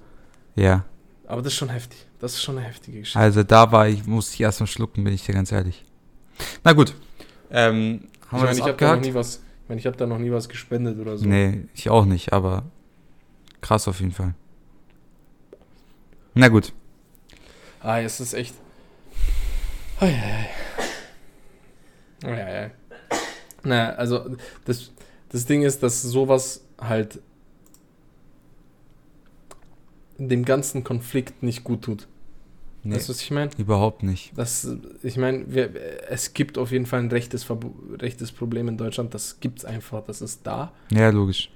[0.57, 0.85] ja.
[1.27, 2.07] Aber das ist schon heftig.
[2.21, 3.19] Das ist schon eine heftige Geschichte.
[3.19, 5.85] Also da war ich, musste ich erst mal schlucken, bin ich dir ganz ehrlich.
[6.63, 6.95] Na gut.
[7.51, 9.37] Ähm, ich haben wir meine, das ich habe da noch nie was.
[9.37, 11.27] Ich meine, ich habe da noch nie was gespendet oder so.
[11.27, 12.65] Nee, ich auch nicht, aber
[13.63, 14.35] krass auf jeden Fall.
[16.35, 16.73] Na gut.
[17.81, 18.55] Ah, es ist echt.
[20.01, 20.49] Ei, ei,
[22.23, 22.29] ei.
[22.29, 22.71] Ei, ei, ei.
[23.63, 24.93] Naja, also das,
[25.31, 27.21] das Ding ist, dass sowas halt
[30.19, 32.09] dem ganzen Konflikt nicht gut tut.
[32.83, 33.51] Nee, Weißt du, was ich meine?
[33.59, 34.33] überhaupt nicht.
[34.37, 34.67] Das,
[35.03, 35.45] ich meine,
[36.09, 39.13] es gibt auf jeden Fall ein rechtes, Verbo rechtes Problem in Deutschland.
[39.13, 40.73] Das gibt's einfach, das ist da.
[40.91, 41.51] Ja, logisch.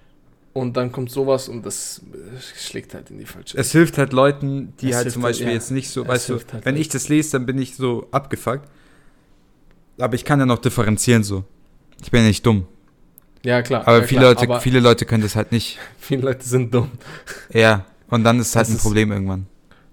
[0.53, 4.13] Und dann kommt sowas und das äh, schlägt halt in die falsche Es hilft halt
[4.13, 5.55] Leuten, die Es halt zum halt, Beispiel ja.
[5.55, 8.07] jetzt nicht so, Es weißt du, halt wenn ich das lese, dann bin ich so
[8.13, 8.69] abgefuckt.
[9.99, 11.45] Aber ich kann ja noch differenzieren so.
[12.03, 12.67] Ich bin ja nicht dumm.
[13.45, 13.83] Ja, klar.
[13.89, 15.79] Aber ja, viele klar, Leute, aber viele Leute können das halt nicht.
[15.99, 16.91] viele Leute sind dumm.
[17.53, 17.87] Ja.
[18.09, 19.47] Und dann ist halt Das ein Problem irgendwann.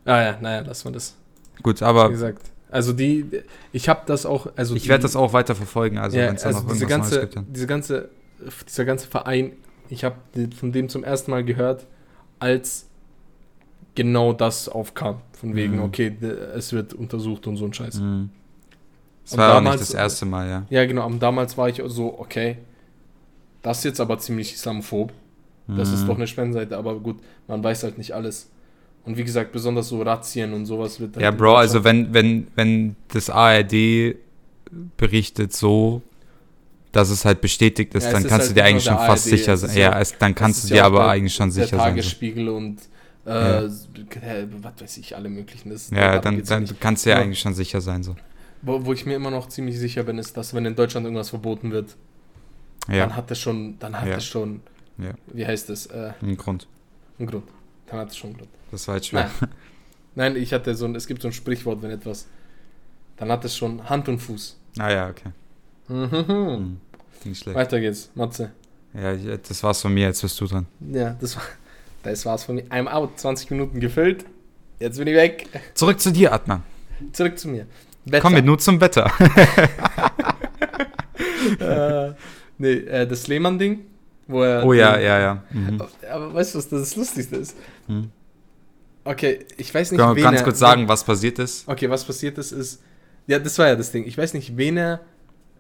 [0.06, 1.15] Ah ja, naja, lass mal das.
[1.63, 2.52] Gut, Wie aber gesagt.
[2.69, 3.26] Also die,
[3.74, 6.43] ich habe das auch, also ich werde das auch weiter verfolgen, also ja, wenn es
[6.43, 7.36] da also noch diese ganze, gibt.
[7.36, 7.45] Dann.
[7.52, 8.10] diese ganze,
[8.67, 9.52] dieser ganze Verein,
[9.89, 10.15] ich habe
[10.58, 11.86] von dem zum ersten Mal gehört,
[12.39, 12.88] als
[13.95, 15.21] genau das aufkam.
[15.34, 15.84] Von wegen, Mhm.
[15.84, 16.15] okay,
[16.56, 18.00] es wird untersucht und so ein Scheiß.
[18.00, 18.30] Mhm.
[19.24, 20.65] Das Und war auch nicht damals- das erste Mal, ja.
[20.69, 22.58] Ja, genau, und damals war ich so, okay,
[23.62, 25.12] das ist jetzt aber ziemlich islamophob.
[25.67, 26.08] Das ist Mhm.
[26.08, 28.50] doch eine Spendenseite, aber gut, man weiß halt nicht alles.
[29.04, 32.48] Und wie gesagt, besonders so Razzien und sowas wird halt Ja, Bro, also wenn, wenn,
[32.56, 34.16] wenn das ARD
[34.98, 36.02] berichtet so,
[36.92, 39.06] dass es halt bestätigt ist, Ja, dann ist kannst halt du dir eigentlich schon der
[39.06, 39.78] fast ARD, sicher sein.
[39.78, 41.80] Ja, es, dann Das kannst du dir ja aber der- eigentlich schon der sicher sein.
[41.80, 41.84] So.
[41.90, 42.78] Tagesspiegel und
[43.26, 43.30] äh,
[43.64, 43.70] Ja.
[44.62, 45.70] was weiß ich, alle möglichen.
[45.70, 46.80] Das, Ja, dann, dann nicht.
[46.82, 47.22] kannst du dir Ja.
[47.22, 48.04] eigentlich schon sicher sein.
[48.04, 48.16] So.
[48.62, 51.30] Wo, wo ich mir immer noch ziemlich sicher bin, ist, dass wenn in Deutschland irgendwas
[51.30, 51.96] verboten wird,
[52.88, 54.18] dann hat es schon, dann hat Ja.
[54.18, 54.62] es schon,
[55.34, 56.68] wie heißt es, äh, ein Grund.
[57.20, 57.44] einen Grund.
[57.91, 58.49] Dann hat es schon Grund.
[58.71, 59.30] Das war halt schwer.
[60.15, 62.25] Nein, ich hatte so ein, es gibt so ein Sprichwort, wenn etwas,
[63.17, 64.58] dann hat es schon Hand und Fuß.
[64.80, 65.32] Ah ja, okay.
[65.89, 66.27] Mhm.
[66.27, 66.77] Hm.
[67.25, 67.58] Nicht schlecht.
[67.58, 68.51] Weiter geht's, Matze.
[68.93, 70.65] Ja, das war's von mir, jetzt bist du dran.
[70.80, 71.43] Ja, das war,
[72.04, 72.63] das war's von mir.
[72.65, 74.25] I'm out, 20 Minuten gefüllt.
[74.80, 75.47] Jetzt bin ich weg.
[75.73, 76.63] Zurück zu dir, Atman.
[77.12, 77.67] Zurück zu mir.
[78.06, 78.21] Wetter.
[78.21, 79.12] Kommen wir nur zum Wetter.
[81.60, 82.13] äh,
[82.58, 83.86] nee, äh, das Lehmann-Ding,
[84.32, 84.65] wo er.
[84.65, 85.44] Oh ja, ja, ja.
[85.52, 85.82] Mhm.
[86.12, 87.56] Aber weißt du, was das Lustigste ist?
[87.88, 88.10] Hm.
[89.04, 91.67] Okay, ich weiß nicht, Können wir ganz kurz sagen, was passiert ist?
[91.67, 92.82] Okay, was passiert ist, ist.
[93.28, 94.06] Ja, das war ja das Ding.
[94.06, 95.02] Ich weiß nicht, wen er.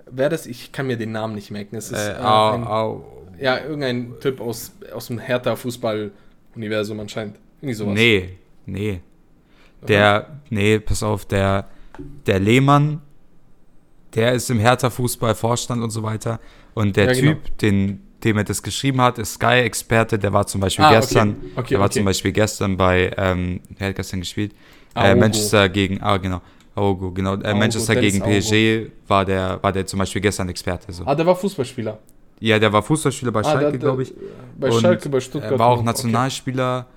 [0.09, 0.45] Wer das?
[0.45, 1.75] Ich kann mir den Namen nicht merken.
[1.75, 3.05] Es ist Äh, äh, au, ein, au.
[3.39, 7.37] ja irgendein Typ aus, aus dem Hertha-Fußball-Universum anscheinend.
[7.61, 7.93] Irgendwie sowas.
[7.93, 9.01] Nee, nee.
[9.87, 11.67] Der, nee, pass auf, der,
[12.27, 13.01] der Lehmann,
[14.13, 16.39] der ist im Hertha-Fußball-Vorstand und so weiter.
[16.73, 17.31] Und der Ja, genau.
[17.33, 20.99] Typ, den, dem er das geschrieben hat, ist Sky-Experte, der war zum Beispiel Ah, okay.
[20.99, 21.93] gestern, Okay, der war okay.
[21.95, 24.53] zum Beispiel gestern bei, ähm, wer hat gestern gespielt?
[24.95, 25.15] Äh.
[25.15, 26.41] Manchester gegen, ah, genau,
[26.75, 27.35] Aogo, genau.
[27.35, 30.91] Äh, Aogo, Manchester gegen PSG war der, war der zum Beispiel gestern Experte.
[30.91, 31.03] So.
[31.05, 31.97] Ah, der war Fußballspieler.
[32.39, 34.13] Ja, der war Fußballspieler bei Ah, Schalke, glaube ich.
[34.57, 35.51] Bei Und Schalke, bei Stuttgart.
[35.51, 35.85] Er war auch Okay.
[35.85, 36.87] Nationalspieler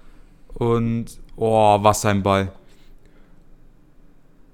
[0.54, 1.06] und
[1.36, 2.50] oh, was ein Ball.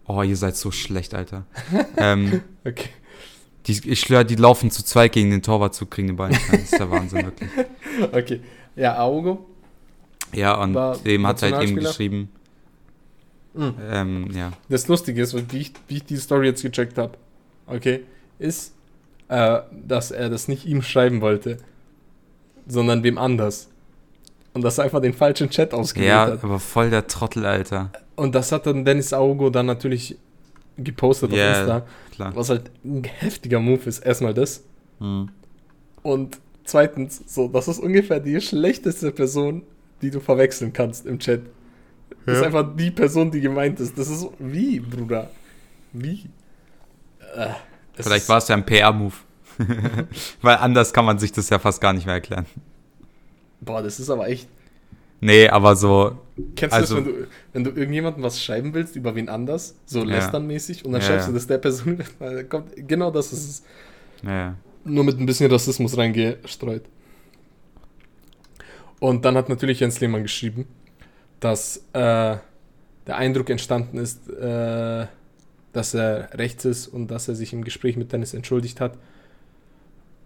[0.06, 1.44] Oh, ihr seid so schlecht, Alter.
[1.96, 2.88] ähm, Okay.
[3.66, 6.42] Die, ich schwöre, die laufen zu zweit gegen den Torwart zu, kriegen den Ball nicht
[6.48, 6.60] rein.
[6.60, 7.50] Das ist der Wahnsinn, wirklich.
[8.12, 8.40] okay.
[8.76, 9.46] Ja, Aogo.
[10.32, 12.30] Ja, und War dem hat halt eben geschrieben,
[13.52, 13.74] Mhm.
[13.90, 14.52] ähm, ja.
[14.68, 17.18] Das Lustige ist, wie ich, wie ich die Story jetzt gecheckt habe,
[17.66, 18.04] okay,
[18.38, 18.72] ist,
[19.26, 21.56] äh, dass er das nicht ihm schreiben wollte,
[22.68, 23.68] sondern wem anders.
[24.52, 26.44] Und dass er einfach den falschen Chat ausgewählt Ja, hat.
[26.44, 27.90] aber voll der Trottel, Alter.
[28.14, 30.16] Und das hat dann Dennis Aogo dann natürlich
[30.84, 31.50] gepostet Ja.
[31.52, 31.86] auf Insta.
[32.14, 32.36] Klar.
[32.36, 34.00] Was halt ein heftiger Move ist.
[34.00, 34.62] Erstmal das.
[34.98, 35.28] Hm.
[36.02, 39.62] Und zweitens, so, das ist ungefähr die schlechteste Person,
[40.02, 41.42] die du verwechseln kannst im Chat.
[42.26, 42.46] Das ist Ja.
[42.46, 43.96] einfach die Person, die gemeint ist.
[43.98, 45.30] Das ist so, wie, Bruder?
[45.92, 46.26] Wie?
[47.34, 47.48] Äh,
[47.94, 49.14] Vielleicht ist- war es ja ein PR-Move.
[50.42, 52.46] Weil anders kann man sich das ja fast gar nicht mehr erklären.
[53.60, 54.48] Boah, das ist aber echt.
[55.20, 56.18] Nee, aber so,
[56.56, 59.76] Kennst Also- du das, wenn du, wenn du irgendjemandem was schreiben willst über wen anders,
[59.86, 61.98] so lästernmäßig, und dann schreibst du das der Person,
[62.48, 63.62] kommt genau das ist es.
[64.22, 64.54] ja.
[64.82, 66.84] Nur mit ein bisschen Rassismus reingestreut.
[68.98, 70.66] Und dann hat natürlich Jens Lehmann geschrieben,
[71.38, 72.36] dass äh,
[73.06, 75.06] der Eindruck entstanden ist, äh,
[75.74, 78.96] dass er rechts ist und dass er sich im Gespräch mit Dennis entschuldigt hat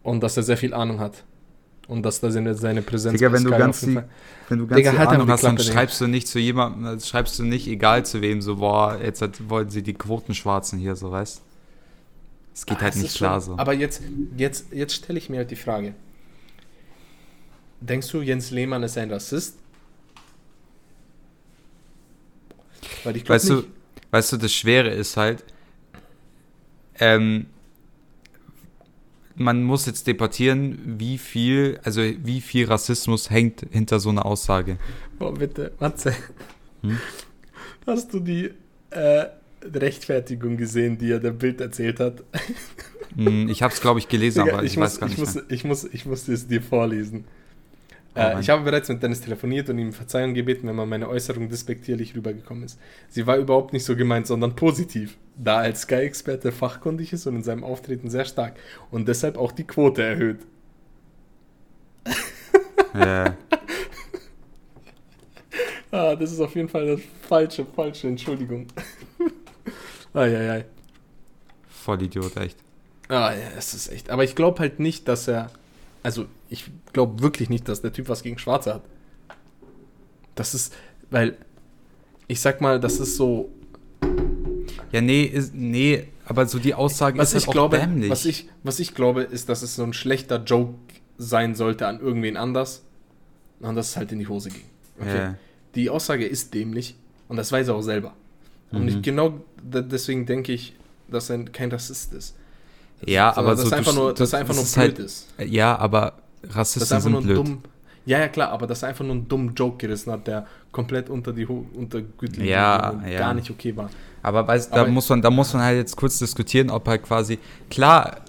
[0.05, 1.25] und dass er sehr viel Ahnung hat.
[1.87, 4.01] Und dass da seine, seine Präsenz Digga, wenn du ganz die-
[4.49, 5.75] Wenn du ganz Digga, halt Ahnung hast, dann Klappe, Digga.
[5.81, 9.49] schreibst du nicht zu jemandem, schreibst du nicht, egal zu wem, so, boah, jetzt hat,
[9.51, 11.43] wollen sie die Quotenschwarzen hier, so, weißt
[12.55, 13.59] Es geht Ah, halt nicht klar schon- so.
[13.59, 14.01] Aber jetzt,
[14.37, 15.95] jetzt, jetzt stelle ich mir halt die Frage.
[17.81, 19.59] Denkst du, Jens Lehmann ist ein Rassist?
[23.03, 23.65] Weil ich glaube Weißt du,
[24.11, 25.45] weißt du, das Schwere ist halt,
[26.99, 27.47] ähm,
[29.37, 34.79] man muss jetzt debattieren, wie viel, also wie viel Rassismus hängt hinter so einer Aussage.
[35.21, 36.15] Oh, bitte, Matze.
[36.83, 37.03] Hm?
[37.87, 38.51] Hast du die
[38.91, 39.27] äh,
[39.63, 42.25] Rechtfertigung gesehen, die er der Bild erzählt hat?
[43.17, 45.19] Hm, Ich habe es, glaube ich, gelesen, Digga, aber ich, ich, muss, weiß gar ich,
[45.19, 45.45] nicht muss, mehr.
[45.49, 47.25] ich, muss, ich muss es dir vorlesen.
[48.17, 51.49] Äh, ich habe bereits mit Dennis telefoniert und ihm Verzeihung gebeten, wenn mal meine Äußerung
[51.49, 52.79] despektierlich rübergekommen ist.
[53.09, 57.37] Sie war überhaupt nicht so gemeint, sondern positiv, da er als Sky-Experte fachkundig ist und
[57.37, 58.55] in seinem Auftreten sehr stark
[58.91, 60.39] und deshalb auch die Quote erhöht.
[62.97, 63.37] Ja,
[65.95, 68.67] Ah, das ist auf jeden Fall das falsche, falsche Entschuldigung.
[70.13, 70.65] Eieiei.
[71.69, 72.59] voll Idiot, echt.
[73.09, 74.11] Ah ja, es ist echt.
[74.11, 75.51] Aber ich glaube halt nicht, dass er.
[76.05, 78.83] Also, ich glaube wirklich nicht, dass der Typ was gegen Schwarze hat.
[80.37, 80.73] Das ist.
[81.11, 81.37] Weil.
[82.29, 83.51] Ich sag mal, das ist so.
[84.93, 88.11] Ja, nee, ist, nee, aber so die Aussage Was ist ich halt glaube, auch dämlich.
[88.11, 90.75] was ich, was ich glaube, ist, dass es so ein schlechter Joke
[91.19, 92.83] sein sollte an irgendwen anders.
[93.61, 94.65] Und dass es halt in die Hose ging.
[95.01, 95.17] Okay.
[95.17, 95.35] Ja.
[95.75, 96.97] Die Aussage ist dämlich
[97.29, 98.15] und das weiß er auch selber.
[98.71, 98.89] Und Mhm.
[98.89, 100.75] ich genau deswegen denke ich,
[101.09, 102.37] dass er kein Rassist ist.
[103.07, 104.75] Ja, Sondern aber dass so er einfach nur, das- dass er einfach das nur ist
[104.75, 105.53] blöd halt- ist.
[105.53, 107.37] Ja, aber er Rassisten sind blöd.
[107.37, 107.63] dumm.
[108.07, 111.09] Ja, ja, klar, aber dass er einfach nur einen dummen Joke gerissen hat, der komplett
[111.09, 113.19] unter die unter Gürtellinie Ja, ja.
[113.19, 113.89] gar nicht okay war.
[114.23, 117.03] Aber weißt, Aber- da muss man, da muss man halt jetzt kurz diskutieren, ob halt
[117.03, 117.39] quasi
[117.71, 118.21] klar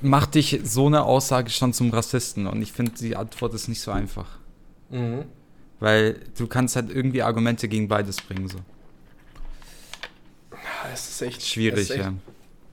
[0.00, 3.80] macht dich so eine Aussage schon zum Rassisten und ich finde die Antwort ist nicht
[3.80, 4.38] so einfach,
[4.90, 5.24] Mhm.
[5.80, 8.58] weil du kannst halt irgendwie Argumente gegen beides bringen so.
[10.52, 12.12] Ah, Es ist echt Schwierig, ist echt ja.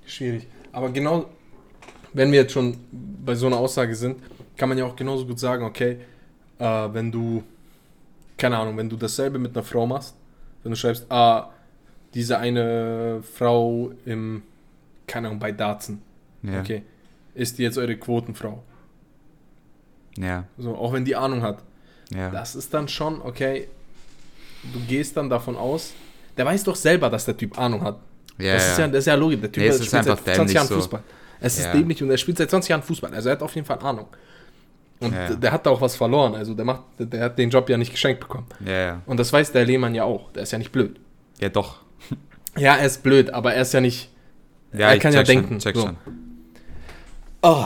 [0.05, 0.47] Schwierig.
[0.71, 1.25] Aber genau,
[2.13, 2.77] wenn wir jetzt schon
[3.25, 4.21] bei so einer Aussage sind,
[4.57, 5.97] kann man ja auch genauso gut sagen, okay,
[6.59, 7.43] äh, wenn du,
[8.37, 10.15] keine Ahnung, wenn du dasselbe mit einer Frau machst,
[10.63, 11.51] wenn du schreibst, ah,
[12.13, 14.43] diese eine Frau im,
[15.07, 16.01] keine Ahnung, bei Darzen,
[16.43, 16.59] Ja.
[16.59, 16.83] okay,
[17.33, 18.61] ist die jetzt eure Quotenfrau?
[20.17, 21.63] Ja, So, auch wenn die Ahnung hat.
[22.13, 22.29] ja.
[22.29, 23.67] Das ist dann schon, okay,
[24.73, 25.93] du gehst dann davon aus,
[26.37, 27.97] der weiß doch selber, dass der Typ Ahnung hat.
[28.41, 29.39] Ja, das, ist ja, das ist ja logisch.
[29.41, 30.75] Der Typ Nee, es spielt seit 20 dämlich Jahren so.
[30.75, 31.03] Fußball.
[31.39, 31.71] Es ist Ja.
[31.73, 33.13] dämlich und er spielt seit 20 Jahren Fußball.
[33.13, 34.07] Also er hat auf jeden Fall Ahnung.
[34.99, 35.35] Und Ja, ja.
[35.35, 36.35] der hat da auch was verloren.
[36.35, 38.45] Also der, macht, der hat den Job ja nicht geschenkt bekommen.
[38.65, 39.01] ja, ja.
[39.05, 40.31] Und das weiß der Lehmann ja auch.
[40.33, 40.99] Der ist ja nicht blöd.
[41.39, 41.79] Ja, doch.
[42.57, 44.09] Ja, er ist blöd, aber er ist ja nicht.
[44.73, 45.59] Ja, er ich kann ja schon, denken.
[45.59, 45.83] check so.
[45.83, 45.97] schon.
[47.41, 47.65] Oh,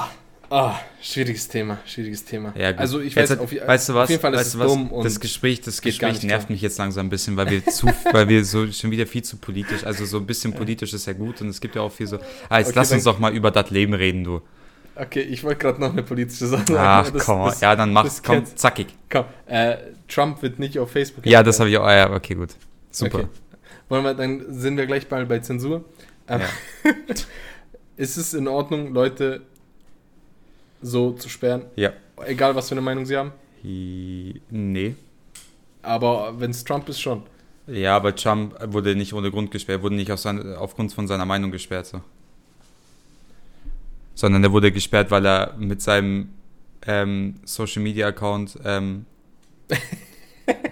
[0.50, 2.54] oh, schwieriges Thema, schwieriges Thema.
[2.58, 2.80] Ja, gut.
[2.80, 4.04] Also ich Jetzt weiß, hat- auf, weißt du was?
[4.04, 4.68] auf jeden Fall ist weißt es du was?
[4.68, 7.88] dumm und das Gespräch, das Gespräch nervt mich jetzt langsam ein bisschen, weil wir zu,
[8.12, 11.14] weil wir so schon wieder viel zu politisch, also so ein bisschen politisch ist ja
[11.14, 12.20] gut und es gibt ja auch viel so.
[12.50, 14.42] Ah, jetzt Okay, lass uns doch mal über das Leben reden, du.
[14.96, 16.78] Okay, ich wollte gerade noch eine politische Sache sagen.
[17.08, 18.88] Ach das- komm, das- ja dann mach, das komm, kennst- zackig.
[19.10, 19.76] Komm, äh,
[20.08, 21.26] Trump wird nicht auf Facebook.
[21.26, 21.84] Ja, das habe ich auch.
[21.86, 22.50] Ah, ja, okay, gut.
[22.92, 23.20] Super.
[23.20, 23.28] Okay.
[23.90, 25.84] Wollen wir, dann sind wir gleich mal bei Zensur.
[26.28, 26.92] Ähm, Ja.
[27.98, 29.42] ist es in Ordnung, Leute
[30.86, 31.66] so zu sperren.
[31.76, 31.92] Ja.
[32.26, 33.32] Egal, was für eine Meinung sie haben.
[33.64, 34.96] Nee.
[35.82, 37.24] Aber wenn es Trump ist, schon.
[37.68, 41.26] Ja, aber Trump wurde nicht ohne Grund gesperrt, wurde nicht auf sein, aufgrund von seiner
[41.26, 42.02] Meinung gesperrt, so.
[44.14, 46.30] Sondern er wurde gesperrt, weil er mit seinem
[46.86, 49.06] ähm, Social Media Account ähm,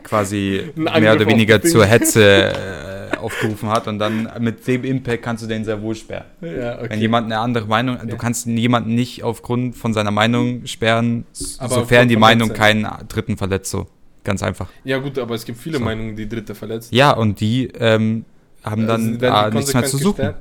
[0.04, 2.54] quasi mehr oder weniger zur Hetze äh,
[3.24, 6.26] aufgerufen hat und dann mit dem Impact kannst du den sehr wohl sperren.
[6.42, 6.90] Ja, okay.
[6.92, 8.16] Wenn jemand eine andere Meinung, du Ja.
[8.18, 11.26] kannst jemanden nicht aufgrund von seiner Meinung sperren,
[11.58, 13.88] Aber sofern die Meinung keinen Dritten verletzt, so.
[14.24, 14.70] Ganz einfach.
[14.86, 15.84] ja, gut, aber es gibt viele So.
[15.84, 16.94] Meinungen, die Dritte verletzt.
[16.94, 18.24] Ja, und die ähm,
[18.64, 20.16] haben dann Also, werden die nichts mehr zu suchen.
[20.18, 20.38] gesperrt?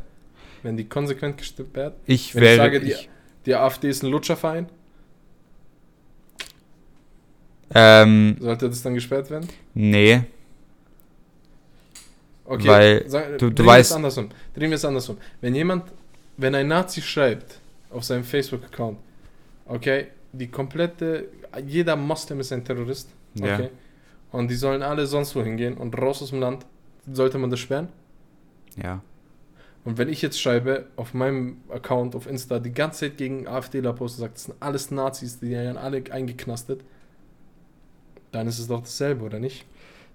[0.63, 1.95] Werden die konsequent gesperrt?
[2.07, 2.57] Ich Wenn ich wäre.
[2.59, 3.09] sage, die, ich,
[3.47, 4.67] die AfD ist ein Lutscherverein,
[7.75, 9.49] ähm, sollte das dann gesperrt werden?
[9.75, 10.23] nee.
[12.45, 14.29] Okay, Weil sag, du- du drehen wir es weißt- andersrum.
[14.55, 15.17] Drehen wir es andersrum.
[15.41, 15.85] Wenn jemand,
[16.37, 18.99] wenn ein Nazi schreibt auf seinem Facebook-Account,
[19.67, 21.29] okay, die komplette,
[21.67, 23.55] jeder Moslem ist ein Terrorist, Ja.
[23.55, 23.69] okay,
[24.33, 26.67] und die sollen alle sonst wohin gehen und raus aus dem Land,
[27.11, 27.89] sollte man das sperren?
[28.83, 29.03] Ja.
[29.85, 33.93] Und wenn ich jetzt schreibe auf meinem Account auf Insta die ganze Zeit gegen AfDler
[33.93, 36.81] poste, sagt, das sind alles Nazis, die werden alle eingeknastet,
[38.31, 39.65] dann ist es doch dasselbe, oder nicht?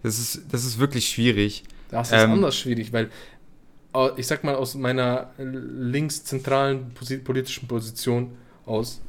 [0.03, 1.63] Das ist, das ist wirklich schwierig.
[1.89, 3.10] Das ist Ähm, anders schwierig, weil
[4.17, 6.91] ich sag mal aus meiner linkszentralen
[7.23, 8.32] politischen Position
[8.65, 9.02] aus,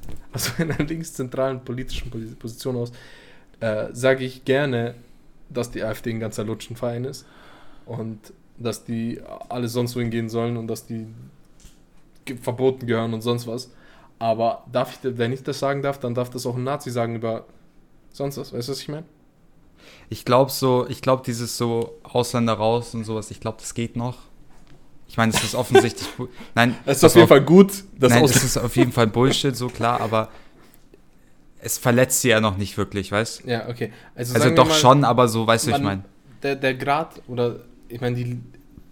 [0.32, 2.92] aus meiner linkszentralen politischen Posi- Position aus,
[3.60, 4.94] äh, sage ich gerne,
[5.50, 7.26] dass die AfD ein ganzer Lutschenverein ist
[7.86, 11.06] und dass die alle sonst wohin gehen sollen und dass die
[12.42, 13.70] verboten gehören und sonst was.
[14.18, 17.16] Aber darf ich, wenn ich das sagen darf, dann darf das auch ein Nazi sagen
[17.16, 17.46] über
[18.12, 18.52] sonst was.
[18.52, 19.04] Weißt du, was ich meine?
[20.10, 23.96] Ich glaube so, ich glaube dieses so Ausländer raus und sowas, ich glaube, das geht
[23.96, 24.16] noch.
[25.08, 26.08] Ich meine, es ist offensichtlich.
[26.54, 27.28] Nein, Es ist auf jeden auf.
[27.28, 30.28] Fall gut, dass Nein, es ist auf jeden Fall Bullshit, so klar, aber
[31.60, 33.92] es verletzt sie ja noch nicht wirklich, weißt Ja, okay.
[34.14, 36.04] Also, Also doch mal, schon, aber so, weißt du, ich meine.
[36.42, 38.38] Der, der Grad oder ich meine, die,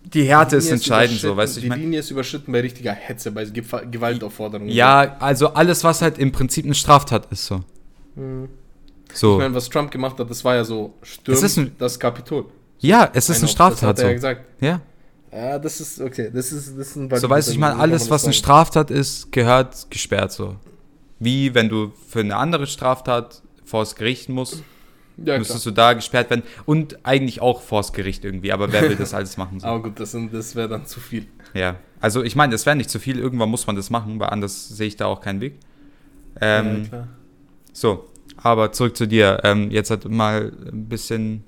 [0.05, 1.83] Die Härte ist Linie entscheidend, so, überschritten- weißt du, ich Die meine.
[1.83, 4.71] Linie ist überschritten bei richtiger Hetze, bei Gewaltaufforderungen.
[4.71, 7.61] Ja, also alles, was halt im Prinzip eine Straftat ist, so.
[9.09, 9.13] Hm.
[9.13, 9.39] Ich So.
[9.39, 12.47] meine, was Trump gemacht hat, das war ja so, stürmt ein- das Kapitol.
[12.81, 14.07] Ja, es ist eine Ein- Straftat, Das hat er so.
[14.09, 14.45] ja gesagt.
[14.61, 14.81] Ja.
[15.33, 18.09] Ja, das ist, okay, das ist, das ist ein So, weißt du, ich meine, alles,
[18.11, 20.57] was eine Straftat ist, gehört gesperrt, so.
[21.19, 24.63] Wie wenn du für eine andere Straftat vors Gericht musst,
[25.19, 25.39] Ja, klar.
[25.39, 26.43] müsstest du da gesperrt werden.
[26.67, 29.61] Und eigentlich auch vors Gericht irgendwie, aber wer will das alles machen?
[29.61, 29.67] So.
[29.67, 31.27] Aber gut, das, das wäre dann zu viel.
[31.55, 34.29] Ja, also ich meine, das wäre nicht zu viel, irgendwann muss man das machen, weil
[34.29, 35.59] anders sehe ich da auch keinen Weg.
[36.41, 37.09] Ähm, ja, klar.
[37.73, 38.09] so,
[38.43, 39.41] aber zurück zu dir.
[39.45, 41.45] Ähm, jetzt hat mal ein bisschen.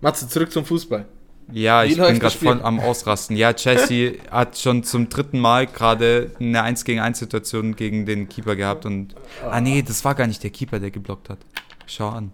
[0.00, 1.06] Matze, zurück zum Fußball.
[1.50, 3.34] Ja, Wie ich bin gerade voll am Ausrasten.
[3.36, 8.28] Ja, Chelsea hat schon zum dritten Mal gerade eine 1 gegen 1 Situation gegen den
[8.28, 9.14] Keeper gehabt und.
[9.50, 11.38] Ah, nee, das war gar nicht der Keeper, der geblockt hat.
[11.86, 12.32] Schau an.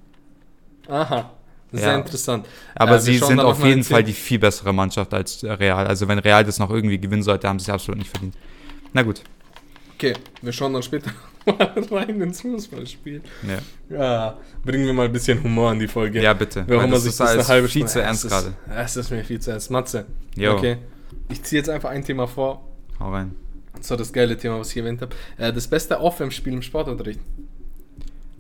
[0.89, 1.31] Aha,
[1.73, 1.97] sehr Ja.
[1.97, 2.47] interessant.
[2.75, 5.87] Aber Äh, sie sind auf jeden Fall die viel bessere Mannschaft als Real.
[5.87, 8.35] Also, wenn Real das noch irgendwie gewinnen sollte, haben sie es absolut nicht verdient.
[8.93, 9.23] Na gut.
[9.95, 11.13] Okay, wir schauen dann später
[11.47, 13.23] mal rein ins Fußballspiel.
[13.91, 16.23] Ja, Ja, bringen wir mal ein bisschen Humor in die Folge.
[16.23, 16.65] ja bitte.
[16.67, 17.93] Warum man das sich ist das eine halbe viel Stunde...
[17.93, 18.55] zu ernst gerade.
[18.77, 19.71] Es ist mir viel zu ernst.
[19.71, 20.79] Matze, Jo, okay.
[21.29, 22.67] Ich ziehe jetzt einfach ein Thema vor.
[23.01, 23.35] hau rein.
[23.89, 25.15] War das geile Thema, was ich erwähnt habe.
[25.37, 27.21] Äh, das beste Aufwärmspiel im Sportunterricht.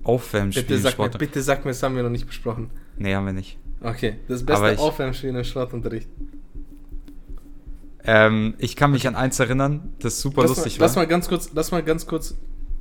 [0.04, 1.18] Aufwärmspiel Bitte im sag, mir, Sport.
[1.18, 2.70] bitte sag mir, das haben wir noch nicht besprochen.
[2.96, 3.58] Nee, haben wir nicht.
[3.82, 6.08] Okay, das beste ich- Aufwärmspiel im Sportunterricht.
[8.06, 11.02] Ähm, ich kann mich an eins erinnern, das super Lass mal, lustig lass war.
[11.04, 12.34] mal ganz kurz, lass mal ganz kurz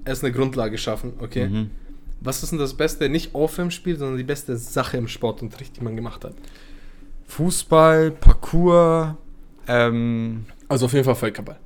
[0.05, 1.47] erst eine Grundlage schaffen, okay?
[1.47, 1.71] Mhm.
[2.21, 5.95] Was ist denn das beste, nicht Aufwärmspiel, sondern die beste Sache im Sportunterricht, die man
[5.95, 6.33] gemacht hat?
[7.27, 9.17] Fußball, Parkour,
[9.67, 11.57] ähm, Also auf jeden Fall Völkerball.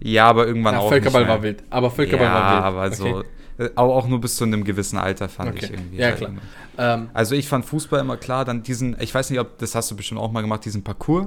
[0.00, 1.36] ja, aber irgendwann Ja, auch Völkerball nicht mehr.
[1.36, 1.62] war wild.
[1.70, 2.64] Aber Völkerball ja, war wild.
[2.64, 3.24] aber okay.
[3.58, 5.64] so, äh, aber auch nur bis zu einem gewissen Alter fand Okay.
[5.66, 5.96] ich irgendwie.
[5.98, 6.30] Ja, halt klar.
[6.30, 6.40] immer.
[6.78, 9.90] Ähm, Also ich fand Fußball immer klar, dann diesen, ich weiß nicht, ob das hast
[9.90, 11.26] du bestimmt auch mal gemacht, diesen Parcours.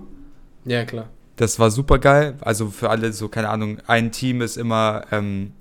[0.65, 1.09] ja, klar.
[1.35, 2.35] Das war super geil.
[2.41, 5.51] Also für alle so, keine Ahnung, ein Team ist immer ähm,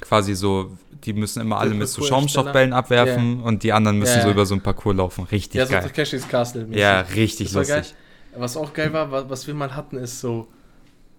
[0.00, 2.02] quasi so, die müssen immer alle mit so.
[2.02, 5.24] Schaumstoffbällen abwerfen und die anderen müssen Ja, so über so einen Parcours laufen.
[5.24, 5.82] Richtig Ja, so geil.
[5.82, 6.64] Takeshis Castle.
[6.64, 6.78] -mäßig.
[6.78, 7.78] Ja, richtig war geil.
[7.78, 7.96] lustig.
[8.38, 10.46] Was auch geil war, wa- was wir mal hatten, ist so,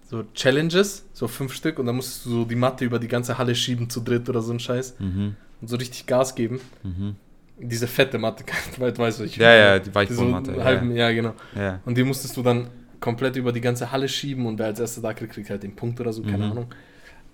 [0.08, 3.36] so Challenges, so fünf Stück, und dann musstest du so die Matte über die ganze
[3.38, 6.60] Halle schieben zu dritt oder so ein Scheiß Mhm, und so richtig Gas geben.
[6.82, 7.16] mhm.
[7.60, 8.44] Diese fette Matte,
[8.78, 10.52] weißt, was ich Ja, ja, die so Weichbodenmatte.
[10.56, 11.34] Ja, halben, ja, genau.
[11.56, 11.80] ja.
[11.84, 12.68] Und die musstest du dann
[13.00, 15.74] komplett über die ganze Halle schieben und wer als erster da kriegt, kriegt halt den
[15.74, 16.52] Punkt oder so, keine Mhm.
[16.52, 16.66] Ahnung.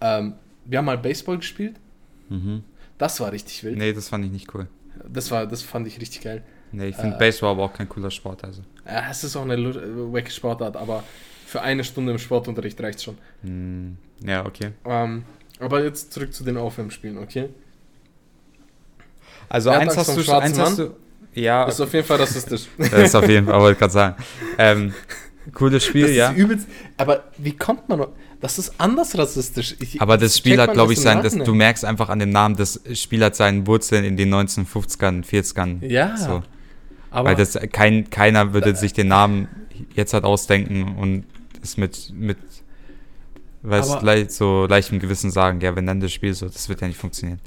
[0.00, 0.34] Ähm,
[0.66, 1.76] wir haben mal Baseball gespielt,
[2.28, 2.62] Mhm.
[2.98, 3.76] das war richtig wild.
[3.76, 4.66] Nee, das fand ich nicht cool.
[5.08, 6.42] Das, war, das fand ich richtig geil.
[6.72, 8.44] Nee, ich finde Äh, Baseball aber auch kein cooler Sport.
[8.44, 8.62] Also.
[8.86, 11.04] Ja, es ist auch eine wacke Sportart, aber
[11.46, 13.16] für eine Stunde im Sportunterricht reicht schon.
[13.42, 14.70] Hm, Ja, okay.
[14.84, 15.24] Ähm,
[15.60, 17.48] aber jetzt zurück zu den Aufwärmspielen, okay?
[19.48, 20.94] Also hat eins hast, du, schon- eins hast du.
[21.34, 22.66] Ja, Das ist auf jeden Fall rassistisch.
[22.78, 24.24] das ist auf jeden Fall, wollte ich gerade sagen.
[24.58, 24.94] Ähm,
[25.52, 26.30] cooles Spiel, das ja.
[26.30, 26.68] ist übelst.
[26.96, 28.08] Aber wie kommt man noch?
[28.44, 29.74] Das ist anders rassistisch.
[29.80, 31.46] Ich, Aber das Spiel hat, glaube ich, sein, das, Nachhinein.
[31.46, 35.82] du merkst einfach an dem Namen, das Spiel hat seinen Wurzeln in den 1950ern, 40ern.
[35.86, 36.14] Ja.
[36.18, 36.42] So.
[37.10, 39.48] aber Weil das kein, keiner würde sich den Namen
[39.94, 41.24] jetzt halt ausdenken und
[41.62, 42.36] es mit, mit
[43.62, 46.82] weiß, Aber- leicht, so leichtem Gewissen sagen, ja, wir nennen das Spiel so, das wird
[46.82, 47.40] ja nicht funktionieren.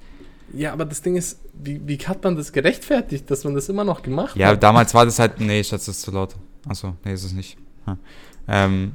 [0.52, 3.84] ja, aber das Ding ist, wie, wie hat man das gerechtfertigt, dass man das immer
[3.84, 4.64] noch gemacht Ja, hat?
[4.64, 6.36] damals war das halt, nee, Schatz, das ist zu laut.
[6.68, 7.56] Achso, nee, ist es nicht.
[7.86, 7.98] Hm.
[8.48, 8.92] Ähm,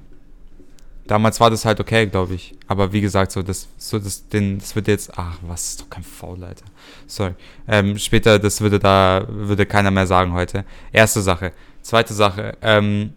[1.13, 2.55] damals war das halt okay, glaube ich.
[2.69, 5.91] Aber wie gesagt, so das, so das, den, das wird jetzt, ach, was ist doch
[5.91, 6.65] kein Foul, Alter.
[7.07, 7.35] Sorry.
[7.69, 10.65] Ähm, später, das würde da, würde keiner mehr sagen heute.
[10.91, 11.53] Erste Sache.
[11.83, 13.13] Zweite Sache, ähm,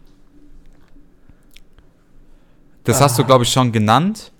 [2.83, 3.25] das hast du, Ah.
[3.25, 4.31] glaube ich, schon genannt.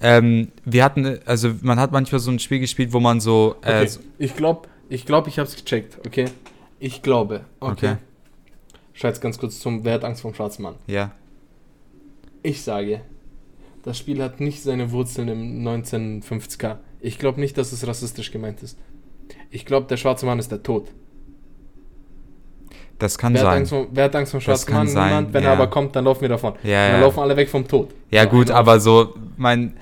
[0.00, 3.82] Ähm, wir hatten, also man hat manchmal so ein Spiel gespielt, wo man so, äh,
[3.84, 6.26] Okay, ich glaube, ich glaube, ich habe es gecheckt, okay?
[6.80, 7.96] Ich glaube, okay.
[8.92, 9.08] Okay.
[9.08, 10.74] Jetzt ganz kurz zum Wer hat Angst vom schwarzen Mann.
[10.88, 11.12] ja,
[12.44, 13.00] Ich sage,
[13.82, 16.76] das Spiel hat nicht seine Wurzeln im 1950er.
[17.00, 18.78] Ich glaube nicht, dass es rassistisch gemeint ist.
[19.50, 20.88] Ich glaube, der schwarze Mann ist der Tod.
[22.98, 23.56] das kann Wer hat, sein.
[23.58, 24.88] Angst vom, wer hat Angst vom schwarzen kann Mann?
[24.88, 25.32] sein, Niemand.
[25.32, 25.50] Wenn ja.
[25.50, 26.52] er aber kommt, dann laufen wir davon.
[26.62, 27.06] Ja, dann ja.
[27.06, 27.94] laufen alle weg vom Tod.
[28.10, 29.74] Ja, So, gut, aber so, mein,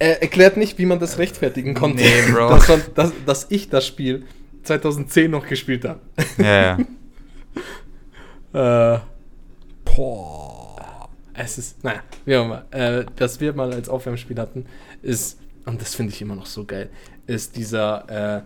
[0.00, 2.02] Er erklärt nicht, wie man das rechtfertigen konnte.
[2.02, 2.48] Nee, Bro.
[2.56, 4.26] Dass, man, dass, dass ich das Spiel
[4.64, 6.00] 2010 noch gespielt habe.
[6.38, 6.78] ja, ja.
[8.96, 8.98] Äh,
[9.84, 10.53] boah.
[11.36, 12.64] Es ist, naja, wie auch immer.
[12.70, 14.66] Äh, was wir mal als Aufwärmspiel hatten,
[15.02, 16.88] ist, und das finde ich immer noch so geil,
[17.26, 18.42] ist dieser äh,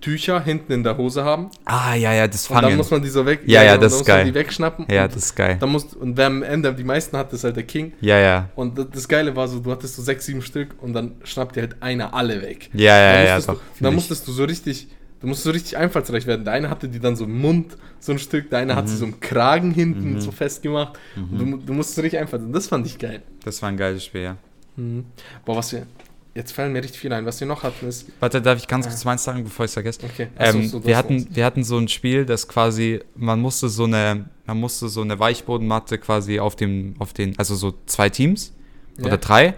[0.00, 1.50] Tücher hinten in der Hose haben.
[1.66, 2.76] Ah, ja, ja, das Und dann Fangen.
[2.78, 3.40] muss man die so weg.
[3.44, 4.24] Ja, ja, und das dann ist muss man geil.
[4.26, 4.86] die wegschnappen.
[4.90, 5.56] Ja, das ist geil.
[5.60, 7.92] dann musst, und wer am Ende die meisten hat, ist halt der King.
[8.00, 8.48] Ja, ja.
[8.54, 11.56] Und das- das Geile war so, du hattest so sechs, sieben Stück und dann schnappt
[11.56, 12.70] dir halt einer alle weg.
[12.72, 13.54] Ja, ja, dann ja, musstest doch.
[13.54, 14.88] Du, find dann musstest du so richtig,
[15.20, 16.44] du musst so richtig einfallsreich werden.
[16.44, 18.96] Der eine hatte die dann so im Mund, so ein Stück, der eine hat sie
[18.96, 20.20] so im Kragen hinten Mhm.
[20.20, 20.98] so festgemacht.
[21.16, 22.52] Und du, du musst so richtig einfach sein.
[22.52, 23.22] Das fand ich geil.
[23.44, 24.36] Das war ein geiles Spiel, ja.
[24.76, 25.04] Mhm.
[25.44, 25.86] Boah, was wir,
[26.34, 27.26] jetzt fallen mir richtig viel ein.
[27.26, 29.74] Was wir noch hatten ist, Warte, darf ich ganz kurz meins sagen, bevor ich es
[29.74, 30.00] vergesse?
[30.04, 33.68] okay, Ähm, so, das wir, hatten, wir hatten so ein Spiel, das quasi, man musste
[33.68, 38.08] so eine, man musste so eine Weichbodenmatte quasi auf dem, auf den, also so zwei
[38.08, 38.52] Teams
[38.96, 39.06] Ja.
[39.06, 39.54] oder drei,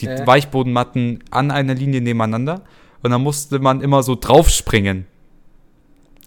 [0.00, 0.26] die Ja.
[0.26, 2.62] Weichbodenmatten an einer Linie nebeneinander
[3.06, 5.06] und dann musste man immer so draufspringen.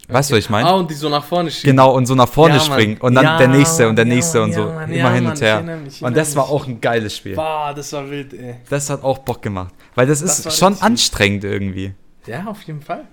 [0.08, 0.68] Weißt du, was ich meine?
[0.68, 1.70] Ah, und die so nach vorne schieben.
[1.70, 4.12] Genau, und so nach vorne Ja, springen und dann Ja, der nächste und der ja,
[4.14, 4.64] nächste und so.
[4.64, 5.62] Mann, immer hin Mann, und her.
[5.62, 7.36] mich, ich und das war auch ein geiles Spiel.
[7.36, 8.56] Boah, das war wild, ey.
[8.68, 9.72] Das hat auch Bock gemacht.
[9.94, 11.94] Weil das, Das ist schon anstrengend irgendwie.
[12.26, 13.04] Ja, auf jeden Fall.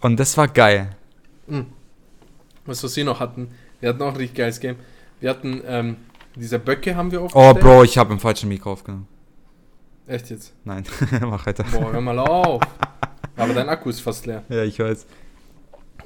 [0.00, 0.88] Und das war geil.
[1.46, 1.66] Mhm.
[2.66, 4.76] Was, was wir noch hatten, wir hatten auch ein richtig geiles Game.
[5.20, 5.96] Wir hatten, ähm,
[6.34, 7.60] diese Böcke haben wir Oh, aufgestellt.
[7.60, 9.06] Bro, ich habe im falschen Mikro aufgenommen.
[10.06, 10.52] Echt jetzt?
[10.64, 10.84] Nein,
[11.22, 11.64] mach weiter.
[11.72, 12.62] Boah, hör mal auf.
[13.36, 14.42] Aber dein Akku ist fast leer.
[14.48, 15.06] Ja, ich weiß.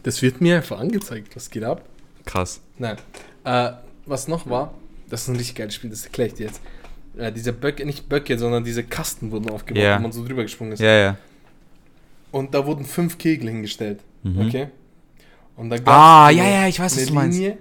[0.02, 1.34] Das wird mir einfach angezeigt.
[1.34, 1.82] Was geht ab?
[2.24, 2.60] Krass.
[2.78, 2.96] Nein.
[3.44, 3.72] Äh,
[4.06, 4.72] was noch war,
[5.10, 6.60] das ist ein richtig geiles Spiel, das erkläre ich dir jetzt.
[7.16, 9.98] Äh, diese Böcke, nicht Böcke, sondern diese Kasten wurden aufgebaut, Ja.
[9.98, 10.80] wo man so drüber gesprungen ist.
[10.80, 11.16] Ja, ja.
[12.30, 14.00] Und da wurden fünf Kegel hingestellt.
[14.22, 14.46] Mhm.
[14.46, 14.68] Okay?
[15.56, 17.36] Und da gab's Ah, eine- ja, ja, ich weiß, was du meinst.
[17.38, 17.58] Linie.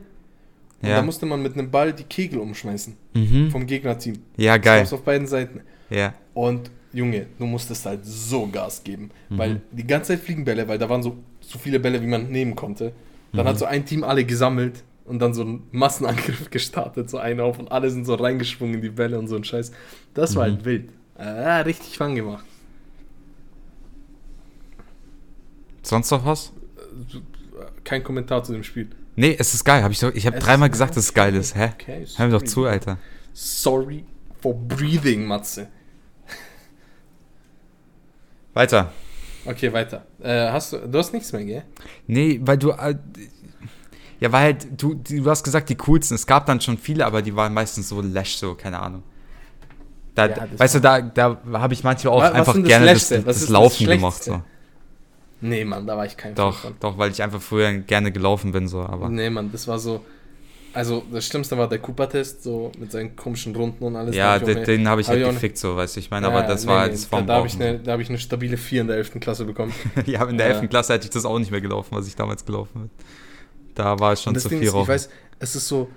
[0.84, 0.96] Und Ja.
[0.98, 2.96] da musste man mit einem Ball die Kegel umschmeißen.
[3.16, 3.50] Mhm.
[3.50, 4.20] Vom Gegnerteam.
[4.38, 4.80] Ja, Das geil.
[4.82, 5.62] gab's auf beiden Seiten.
[5.90, 6.14] Ja.
[6.34, 9.12] Und Junge, du musstest halt so Gas geben.
[9.30, 9.38] Mhm.
[9.38, 12.30] Weil die ganze Zeit fliegen Bälle, weil da waren so, so viele Bälle, wie man
[12.30, 12.94] nehmen konnte.
[13.34, 13.50] Dann Mhm.
[13.50, 17.60] hat so ein Team alle gesammelt und dann so einen Massenangriff gestartet, so einen auf
[17.60, 19.72] und alle sind so reingesprungen in die Bälle und so ein Scheiß.
[20.14, 20.52] Das war Mhm.
[20.54, 20.90] halt wild.
[21.18, 22.46] Ah, richtig fun gemacht.
[25.84, 26.52] Sonst noch was?
[27.84, 28.90] Kein Kommentar zu dem Spiel.
[29.16, 29.84] Nee, es ist geil.
[29.84, 31.56] Hab ich doch, ich habe dreimal gesagt, dass es geil ist.
[31.56, 31.72] Hä?
[31.74, 32.98] Okay, Hör mir doch zu, Alter.
[33.34, 34.04] Sorry
[34.42, 35.68] for breathing, Matze.
[38.58, 38.92] Weiter.
[39.46, 40.06] Okay, weiter.
[40.22, 41.64] Äh, hast du, du hast nichts mehr, gell?
[42.08, 42.72] Nee, weil du.
[42.72, 42.96] Äh,
[44.20, 46.16] ja, weil halt, du, du hast gesagt, die coolsten.
[46.16, 49.04] Es gab dann schon viele, aber die waren meistens so lash, so, keine Ahnung.
[50.16, 53.10] Da, Ja, weißt du, da, da habe ich manchmal auch Was- einfach das gerne das,
[53.10, 54.24] das das Laufen gemacht.
[54.24, 54.42] So.
[55.40, 56.80] Nee, Mann, da war ich kein Doch, Fan von.
[56.80, 59.08] doch, weil ich einfach früher gerne gelaufen bin, so, aber.
[59.10, 60.04] Nee, Mann, das war so.
[60.78, 64.16] Also, das Schlimmste war der Cooper-Test, so mit seinen komischen Runden und alles.
[64.16, 66.44] Ja, den, den habe ich hab halt gefickt, so, weißt du, ich meine, Ja, aber
[66.48, 68.58] das nee, war nee, da, vom da habe ich, eine- da hab ich eine stabile
[68.58, 69.20] 4 in der 11.
[69.20, 69.74] Klasse bekommen.
[70.06, 70.54] Ja, in der Ja.
[70.60, 70.70] 11.
[70.70, 72.90] Klasse hätte ich das auch nicht mehr gelaufen, was ich damals gelaufen bin.
[73.74, 75.10] Da war es schon zu Ding viel ist, ich weiß,
[75.40, 75.90] es ist so,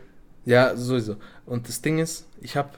[0.46, 1.16] ja, sowieso.
[1.44, 2.70] Und das Ding ist, ich habe,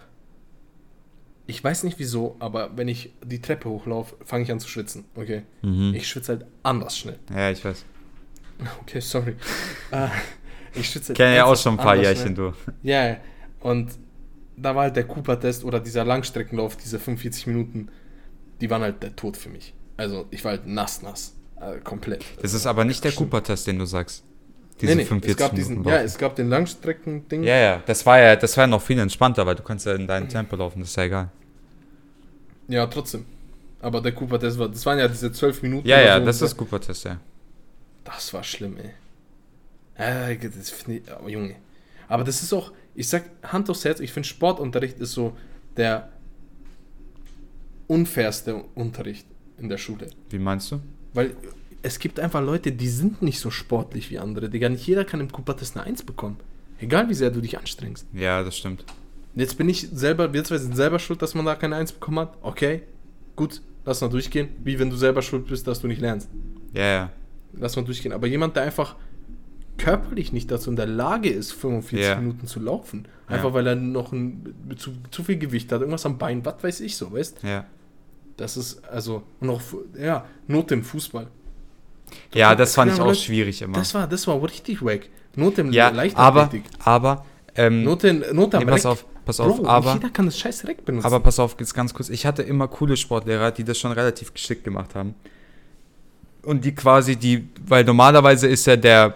[1.46, 5.04] ich weiß nicht wieso, aber wenn ich die Treppe hochlaufe, fange ich an zu schwitzen,
[5.14, 5.42] okay?
[5.62, 5.92] Mhm.
[5.94, 7.20] Ich schwitze halt anders schnell.
[7.32, 7.84] Ja, ich weiß.
[8.82, 9.34] Okay, sorry.
[9.90, 10.08] Äh,
[10.74, 12.52] ich Ich kenne ja auch schon ein paar anders Jährchen, du.
[12.82, 13.16] Ja, ja.
[13.60, 13.90] und
[14.56, 17.88] da war halt der Cooper-Test oder dieser Langstreckenlauf, diese 45 Minuten,
[18.60, 19.74] die waren halt der Tod für mich.
[19.96, 21.34] Also ich war halt nass, nass.
[21.60, 22.24] Äh, komplett.
[22.40, 23.12] Das ist aber nicht der.
[23.12, 24.24] Cooper-Test, den du sagst.
[24.80, 26.06] Nee, nee, es gab diesen, Minuten ja, laufen.
[26.06, 27.44] es gab den Langstrecken-Ding.
[27.44, 29.94] ja, ja, das war ja, das war ja noch viel entspannter, weil du kannst ja
[29.94, 31.30] in deinem Tempo laufen, das ist ja egal.
[32.66, 33.24] Ja, trotzdem.
[33.80, 35.86] Aber der Cooper-Test war, das waren ja diese 12 Minuten.
[35.86, 36.26] Ja, ja, so.
[36.26, 37.20] das ist Cooper-Test, ja.
[38.02, 38.90] Das war schlimm, ey.
[39.94, 41.56] Äh, das finde ich, aber Junge.
[42.08, 45.36] Aber das ist auch, ich sag Hand aufs Herz, ich finde Sportunterricht ist so
[45.76, 46.10] der
[47.86, 49.26] unfairste Unterricht
[49.58, 50.08] in der Schule.
[50.30, 50.80] Wie meinst du?
[51.14, 51.36] Weil
[51.82, 54.48] es gibt einfach Leute, die sind nicht so sportlich wie andere.
[54.48, 56.36] Digga, nicht jeder kann im Cooper-Test eine 1 bekommen.
[56.78, 58.06] Egal wie sehr du dich anstrengst.
[58.12, 58.84] Ja, das stimmt.
[59.34, 62.20] Jetzt bin ich selber, wir zwei sind selber schuld, dass man da keine 1 bekommen
[62.20, 62.36] hat.
[62.42, 62.82] Okay,
[63.36, 64.48] gut, lass mal durchgehen.
[64.62, 66.28] Wie wenn du selber schuld bist, dass du nicht lernst.
[66.74, 67.12] Ja, ja.
[67.54, 68.12] Lass mal durchgehen.
[68.12, 68.96] Aber jemand, der einfach
[69.78, 72.16] körperlich nicht dazu in der Lage ist, 45 Ja.
[72.16, 73.54] Minuten zu laufen, einfach Ja.
[73.54, 76.96] weil er noch ein, zu, zu viel Gewicht hat, irgendwas am Bein, was weiß ich
[76.96, 77.64] so, weißt Ja.
[78.36, 79.60] Das ist, also, auch,
[79.98, 81.26] ja, Not im Fußball.
[82.34, 83.74] Ja, das fand ich auch schwierig immer.
[83.78, 85.08] Das war, das war richtig wack.
[85.36, 86.64] Not im ja, aber, Leichtathletik.
[86.84, 90.38] aber, ähm, Not, in, Not am nee, pass auf, pass auf, aber, jeder kann das
[90.38, 91.06] scheiß Reck benutzen.
[91.06, 92.08] aber pass auf, jetzt ganz kurz.
[92.08, 95.14] Ich hatte immer coole Sportlehrer, die das schon relativ geschickt gemacht haben.
[96.42, 99.14] Und die quasi die, weil normalerweise ist ja der,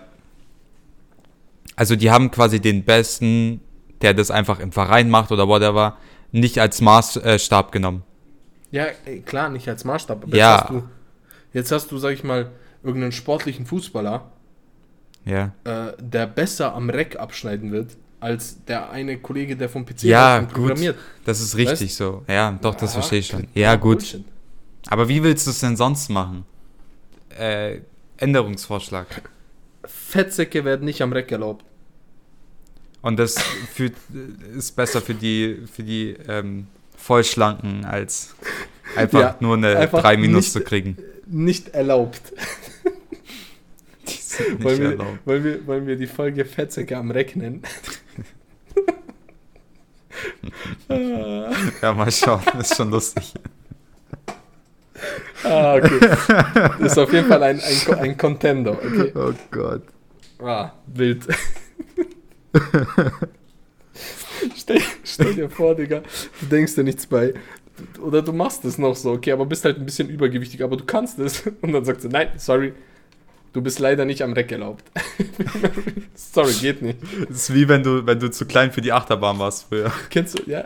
[1.76, 3.60] also die haben quasi den Besten,
[4.02, 5.96] der das einfach im Verein macht oder whatever,
[6.32, 8.02] nicht als Maßstab genommen.
[8.70, 8.86] Ja,
[9.24, 10.24] klar, nicht als Maßstab.
[10.24, 10.56] Aber Ja.
[10.56, 10.82] Jetzt hast, du,
[11.52, 12.50] jetzt hast du, sag ich mal,
[12.82, 14.30] irgendeinen sportlichen Fußballer,
[15.24, 15.52] Ja.
[15.64, 20.40] äh, der besser am Reck abschneiden wird, als der eine Kollege, der vom PC Ja,
[20.42, 20.96] programmiert.
[21.24, 22.24] Das ist richtig so.
[22.28, 23.42] Ja, doch, das Ja, verstehe ich schon.
[23.54, 23.98] ja, Ja, gut.
[23.98, 24.24] Bullshit.
[24.88, 26.44] Aber wie willst du es denn sonst machen?
[27.38, 27.80] Äh,
[28.18, 29.06] Änderungsvorschlag.
[29.86, 31.64] Fettsäcke werden nicht am Reck erlaubt.
[33.02, 33.36] Und das
[33.72, 33.94] fühlt,
[34.56, 36.66] ist besser für die, für die ähm,
[36.96, 38.34] Vollschlanken, als
[38.96, 40.96] einfach Ja, nur eine einfach 3 Minus nicht- zu kriegen.
[41.26, 42.20] Nicht erlaubt.
[44.08, 45.18] Die sind nicht Wollen wir, erlaubt.
[45.26, 47.62] wollen, wir, wollen wir die Folge Fettsäcke am Reck nennen?
[50.88, 53.34] Ja, mal schauen, das ist schon lustig.
[55.44, 56.00] ah, okay.
[56.80, 59.12] Das ist auf jeden Fall ein, ein, ein Contender, okay?
[59.14, 59.82] Oh Gott.
[60.38, 61.26] Ah, wild.
[64.56, 66.02] stell, stell dir vor, Digga,
[66.40, 67.34] du denkst dir nichts bei.
[68.00, 70.84] Oder du machst es noch so, okay, aber bist halt ein bisschen übergewichtig, aber du
[70.84, 71.42] kannst es.
[71.60, 72.72] Und dann sagst du, nein, sorry,
[73.52, 74.84] du bist leider nicht am Reck erlaubt.
[76.14, 76.98] sorry, geht nicht.
[77.28, 79.92] Das ist wie wenn du, wenn du zu klein für die Achterbahn warst früher.
[80.10, 80.64] Kennst du, ja,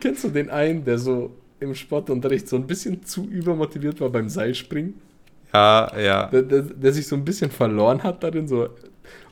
[0.00, 4.28] kennst du den einen, der so im Sportunterricht so ein bisschen zu übermotiviert war beim
[4.28, 4.94] Seilspringen?
[5.54, 6.26] Ja, ja.
[6.26, 8.48] der, der, der sich so ein bisschen verloren hat darin.
[8.48, 8.68] So.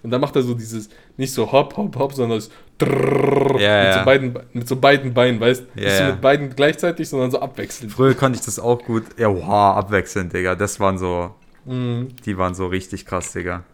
[0.03, 3.79] Und dann macht er so dieses, nicht so hopp, hopp, hopp, sondern das Trrrr Ja,
[3.79, 3.99] mit, ja.
[3.99, 5.81] So beiden, mit so beiden Beinen, weißt du?
[5.81, 7.93] Ja, nicht so mit beiden gleichzeitig, sondern so abwechselnd.
[7.93, 9.05] Früher konnte ich das auch gut.
[9.19, 10.55] Ja, wow, abwechselnd, Digga.
[10.55, 11.35] Das waren so,
[11.67, 12.09] Mhm.
[12.25, 13.65] die waren so richtig krass, Digga.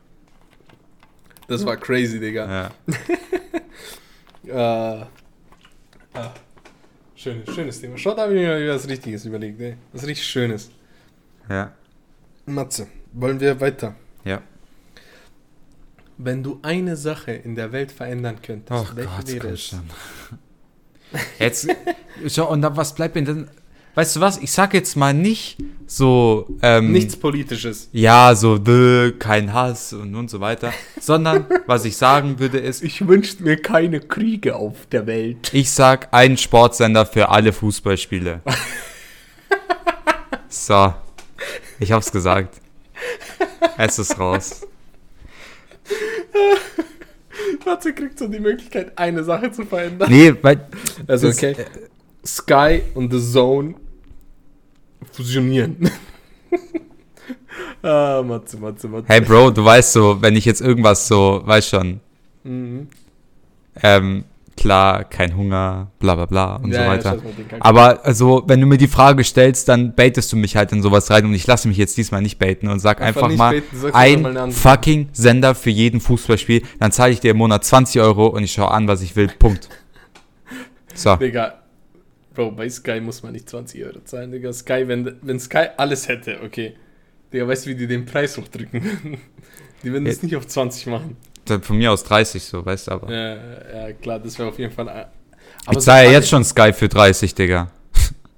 [1.49, 2.71] Das war crazy, Digga.
[2.89, 2.97] Ja.
[4.49, 5.05] Äh,
[6.15, 6.31] ah.
[7.27, 7.99] Schönes, schönes Thema.
[7.99, 9.77] Schaut, da habe ich mir was Richtiges überlegt, ey.
[9.93, 10.71] Was richtig Schönes.
[11.49, 11.73] Ja.
[12.45, 13.97] Matze, wollen wir weiter?
[14.25, 14.43] Ja.
[16.19, 19.61] Wenn du eine Sache in der Welt verändern könntest, Oh welche Gott, wäre es?
[19.61, 19.83] schon.
[21.41, 21.69] Jetzt,
[22.29, 23.49] schau, und dann, was bleibt mir denn?
[23.97, 24.37] Weißt du was?
[24.37, 27.89] Ich sag jetzt mal nicht so, ähm, Nichts Politisches.
[27.93, 30.71] ja, so, dö, kein Hass und, und so weiter,
[31.01, 35.51] sondern was ich sagen würde ist, Ich wünschte mir keine Kriege auf der Welt.
[35.55, 38.43] ich sag einen Sportsender für alle Fußballspiele.
[40.49, 40.95] So,
[41.81, 42.61] ich hab's gesagt.
[43.77, 44.63] Es ist raus.
[47.65, 50.11] Matze kriegt so die Möglichkeit, eine Sache zu verändern.
[50.11, 50.67] Nee, weil,
[51.07, 51.57] Also, okay.
[52.25, 53.75] Sky und The Zone
[55.17, 55.91] fusionieren.
[57.83, 59.07] ah, Matze, Matze, Matze.
[59.09, 62.01] hey Bro, du weißt so, wenn ich jetzt irgendwas so, weißt schon,
[62.45, 62.89] Mhm.
[63.83, 64.25] ähm,
[64.57, 67.11] klar, kein Hunger, bla bla bla und Ja, so ja, weiter.
[67.17, 67.59] mal Kack.
[67.61, 71.11] Aber also, wenn du mir die Frage stellst, dann baitest du mich halt in sowas
[71.11, 73.63] rein und ich lasse mich jetzt diesmal nicht baiten und sag Einfach einfach, mal
[73.93, 74.53] baiten, mal ein andere.
[74.53, 78.53] fucking Sender für jeden Fußballspiel, dann zahle ich dir im Monat 20 Euro und ich
[78.53, 79.29] schaue an, was ich will.
[79.39, 79.69] Punkt.
[80.95, 81.17] So.
[81.17, 81.55] Digga,
[82.37, 84.53] Bro, bei Sky muss man nicht 20 Euro zahlen, Digga.
[84.53, 86.75] Sky, wenn, wenn Sky alles hätte, okay.
[87.33, 89.19] Digga, weißt du, wie die den Preis hochdrücken würden?
[89.83, 90.25] Die würden das Ja.
[90.25, 91.17] nicht auf 20 machen.
[91.63, 93.13] Von mir aus 30 so, weißt du aber.
[93.13, 93.37] Ja,
[93.87, 94.89] ja klar, das wäre auf jeden Fall.
[94.89, 95.05] äh,
[95.67, 97.71] Aber ich zahle ja jetzt schon Sky für 30, Digga.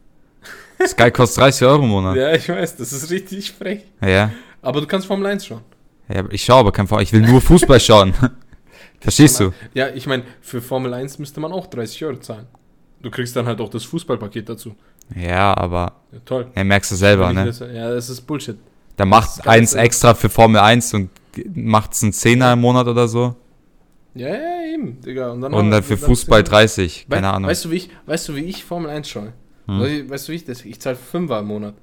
[0.87, 2.17] Sky kostet 30 Euro im Monat.
[2.17, 3.83] Ja, ich weiß, das ist richtig frech.
[4.01, 4.31] Ja.
[4.63, 5.63] Aber du kannst Formel 1 schauen.
[6.13, 6.25] ja.
[6.31, 7.03] Ich schaue aber kein Fußball.
[7.03, 8.15] Ich will nur Fußball schauen.
[9.01, 9.53] Verstehst du?
[9.75, 12.47] Ja, ich meine, für Formel 1 müsste man auch 30 Euro zahlen.
[13.01, 14.75] Du kriegst dann halt auch das Fußballpaket dazu.
[15.15, 16.49] Ja, aber Ja, toll.
[16.55, 17.47] ja, merkst du selber, ne?
[17.47, 18.57] das- Ja, das ist Bullshit.
[18.97, 19.85] Da macht eins geil.
[19.87, 21.11] extra für Formel 1 und
[21.55, 23.37] macht's einen Zehner im Monat oder so.
[24.15, 25.31] Ja, ja, eben, Digga.
[25.31, 27.49] Und dann, Und dann für Fußball 30, Wei- keine Ahnung.
[27.49, 29.33] Weißt du, wie ich, weißt du, wie ich Formel 1 schaue?
[29.67, 30.09] Hm.
[30.11, 30.65] Weißt du- wie ich das?
[30.65, 31.75] Ich zahle 5er im Monat.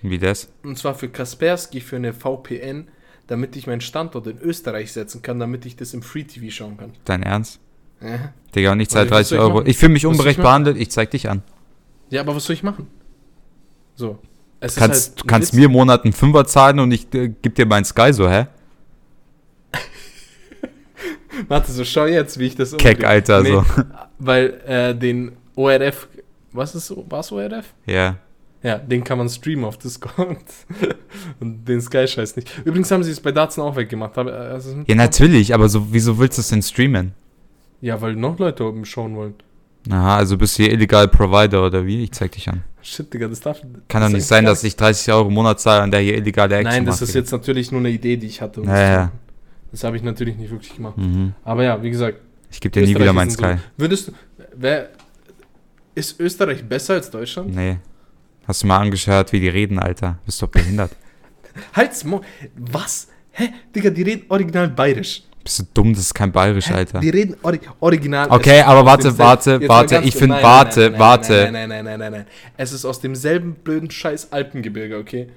[0.00, 0.48] Wie das?
[0.62, 2.88] Und zwar für Kaspersky für eine VPN,
[3.26, 6.76] damit ich meinen Standort in Österreich setzen kann, damit ich das im Free TV schauen
[6.78, 6.92] kann.
[7.04, 7.60] Dein Ernst?
[8.00, 9.54] Ja, Digga, und ich zahle soll ich 30 Euro.
[9.56, 9.66] machen?
[9.66, 11.42] Ich fühle mich unberecht ich behandelt, ich zeig dich an.
[12.10, 12.86] ja aber was soll ich machen?
[13.96, 14.18] So.
[14.60, 15.58] Es Kannst, halt du kannst Witz.
[15.58, 18.46] mir im Monat einen Fünfer zahlen und ich äh, geb dir meinen Sky so, hä?
[21.48, 23.08] Warte, so schau jetzt, wie ich das Keck, umdrehe.
[23.08, 23.64] Alter, Nee, so.
[24.18, 26.08] Weil äh, den ORF,
[26.52, 27.74] was ist, was ORF?
[27.86, 28.16] Ja.
[28.62, 30.38] Ja, den kann man streamen auf Discord.
[31.40, 32.50] Und den Sky-Scheiß nicht.
[32.64, 34.16] Übrigens haben sie es bei Datsun auch weggemacht.
[34.16, 34.22] Äh,
[34.56, 37.12] es Ja, natürlich, aber so, wieso willst du es denn streamen?
[37.84, 39.34] Ja, weil noch Leute oben schauen wollen.
[39.90, 42.04] Aha, also bist du hier illegal Provider oder wie?
[42.04, 42.64] Ich zeig dich an.
[42.80, 43.60] Shit, Digga, das darf.
[43.88, 46.16] Kann das doch nicht sein, dass ich 30 Euro im Monat zahle und der hier
[46.16, 48.62] illegale Action Nein, das macht, ist jetzt natürlich nur eine Idee, die ich hatte.
[48.62, 49.12] Ja, ja.
[49.70, 50.96] Das habe ich natürlich nicht wirklich gemacht.
[50.96, 51.34] Mhm.
[51.44, 52.20] Aber ja, wie gesagt.
[52.50, 53.56] Ich geb dir nie wieder meinen Sky.
[53.56, 54.12] So, würdest du.
[54.56, 54.88] Wer,
[55.94, 57.54] ist Österreich besser als Deutschland?
[57.54, 57.76] Nee.
[58.48, 60.18] Hast du mal angeschaut, wie die reden, Alter?
[60.24, 60.92] Bist doch behindert.
[61.74, 62.22] Halt's Mo.
[62.56, 63.08] Was?
[63.32, 63.50] Hä?
[63.74, 65.24] Digga, die reden original bayerisch.
[65.44, 65.92] Bist du dumm?
[65.92, 66.70] Das ist kein bayerisch?
[66.70, 67.00] Alter.
[67.00, 68.28] Die reden ori original.
[68.30, 70.14] Okay, aber warte, warte, warte, ich kurz.
[70.16, 71.32] find- Nein, warte, nein, nein, warte.
[71.32, 72.26] Nein, nein, nein, nein, nein, nein.
[72.56, 75.28] Es ist aus demselben blöden scheiß Alpengebirge, okay?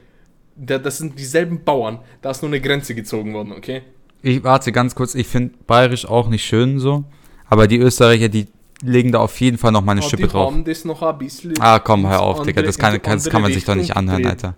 [0.56, 2.00] Da, das sind dieselben Bauern.
[2.22, 3.82] Da ist nur eine Grenze gezogen worden, okay?
[4.24, 5.14] Ich warte ganz kurz.
[5.14, 7.04] Ich finde bayerisch auch nicht schön so.
[7.50, 8.48] Aber die Österreicher, die
[8.82, 10.52] legen da auf jeden Fall noch mal eine Und Schippe die drauf.
[10.52, 11.54] haben das noch ein bisschen.
[11.60, 12.62] Ah, komm, hör auf, Digga.
[12.62, 14.26] Das kann, das kann man sich doch nicht anhören.
[14.26, 14.56] Alter.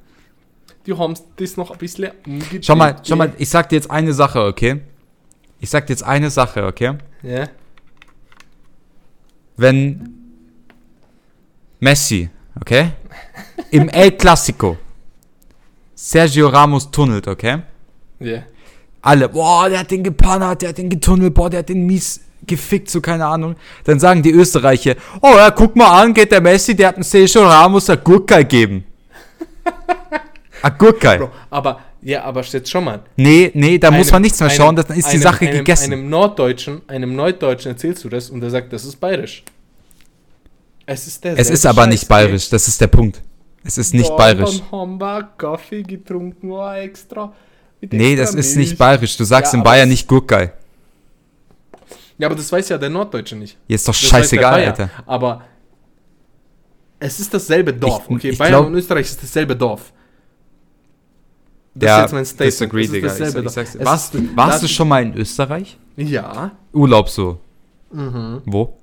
[0.86, 2.66] Die haben das noch ein bisschen umgedreht.
[2.66, 4.82] Schau mal, schau mal, ich sag dir jetzt eine Sache, okay?
[5.60, 6.93] Ich sag dir jetzt eine Sache, okay?
[7.22, 7.45] Ja?
[9.57, 10.14] Wenn
[11.80, 12.30] Messi,
[12.60, 12.91] okay?
[13.72, 14.78] Im El Clasico
[16.01, 17.62] Sergio Ramos tunnelt, okay?
[18.20, 18.43] Ja.
[19.01, 22.22] Alle, boah, der hat den gepannert, der hat den getunnelt, boah, der hat den mies
[22.47, 23.55] gefickt, so keine Ahnung.
[23.84, 27.03] Dann sagen die Österreicher, oh ja, guck mal an, geht der Messi, der hat dem
[27.03, 28.86] Sergio Ramos Gurkei gegeben.
[30.78, 31.18] Gurkei.
[31.18, 33.02] Bro, aber, ja, aber jetzt schon mal.
[33.16, 35.45] Nee, nee, da muss Einem- man nichts mehr schauen, einem- dann ist die einem- Sache
[35.47, 35.93] einem, gegessen.
[35.93, 39.43] Einem Norddeutschen, einem Norddeutschen erzählst du das und der sagt, das ist bayerisch.
[40.86, 43.22] Es ist der es ist aber nicht bayerisch, das ist der Punkt.
[43.64, 44.62] Es ist nicht bayerisch.
[44.62, 47.34] Dann haben wir Kaffee getrunken, oh, extra.
[47.82, 49.16] mit Nee, extra das ist nicht bayerisch.
[49.18, 50.54] Du sagst Ja, in Bayern nicht Gurkei.
[52.18, 53.58] Ja, aber das weiß ja der Norddeutsche nicht.
[53.68, 54.64] Hier ist doch Das scheißegal.
[54.66, 54.89] Alter.
[55.06, 55.43] Aber
[57.00, 58.30] es ist dasselbe Dorf, Ich- okay?
[58.32, 59.93] ich Bayern glaub- und Österreich ist dasselbe Dorf.
[61.80, 62.52] Das Ja, ist jetzt mein Statement.
[62.54, 62.96] disagree, Es ist.
[62.96, 65.78] Ich, dasselbe ich sag's, Es warst ist- warst das- du schon mal in Österreich?
[65.96, 66.52] Ja.
[66.74, 67.40] Urlaub so.
[67.92, 68.42] Mhm.
[68.46, 68.78] Wo?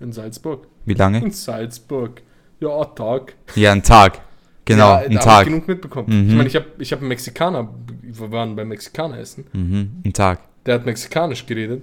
[0.00, 0.66] In Salzburg.
[0.84, 1.18] Wie lange?
[1.22, 2.22] In Salzburg.
[2.60, 3.34] Ja, ein Tag.
[3.54, 4.20] Ja, ein Tag.
[4.64, 5.46] Genau, ja, ein Tag.
[5.46, 6.08] Ich genug mitbekommen.
[6.24, 6.28] Mhm.
[6.30, 7.68] Ich meine, ich habe ich hab einen Mexikaner,
[8.02, 9.46] wir waren beim Mexikaner essen.
[9.52, 10.40] Mhm, ein Tag.
[10.66, 11.82] Der hat mexikanisch geredet.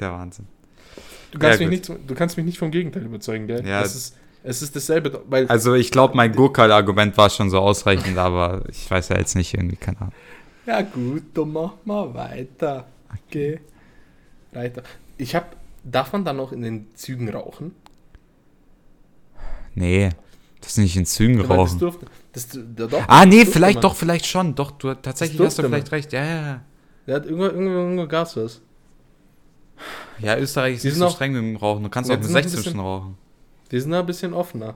[0.00, 0.46] Der Wahnsinn.
[1.30, 3.64] Du kannst, Ja, mich, nicht, du kannst mich nicht vom Gegenteil überzeugen, gell?
[3.66, 3.82] Ja.
[3.82, 4.16] Es, ist,
[4.46, 8.90] es ist dasselbe, weil Also ich glaube, mein Gurkei-Argument war schon so ausreichend, aber ich
[8.90, 10.12] weiß ja jetzt nicht irgendwie, keine Ahnung.
[10.66, 12.86] Ja gut, dann mach mal weiter.
[13.28, 13.60] Okay.
[14.52, 14.82] Weiter.
[15.18, 15.56] Ich hab.
[15.84, 17.72] Darf man dann noch in den Zügen rauchen?
[19.74, 20.10] Nee,
[20.60, 21.78] das ist nicht in Zügen Ja, weil Das rauchen.
[21.78, 23.82] durfte, das, da, doch, Ah, nee, vielleicht man.
[23.82, 24.54] doch, vielleicht schon.
[24.54, 26.12] Doch, du tatsächlich hast du vielleicht recht.
[26.12, 26.60] Ja, ja, ja.
[27.06, 28.60] Der hat irgendwo, irgendwo, irgendwo Gas was.
[30.18, 31.84] Ja, Österreich ist nicht so streng mit dem Rauchen.
[31.84, 33.18] Du kannst Ja, auch mit sind noch ein 16 bisschen- schon rauchen.
[33.70, 34.74] Die sind da ein bisschen offener.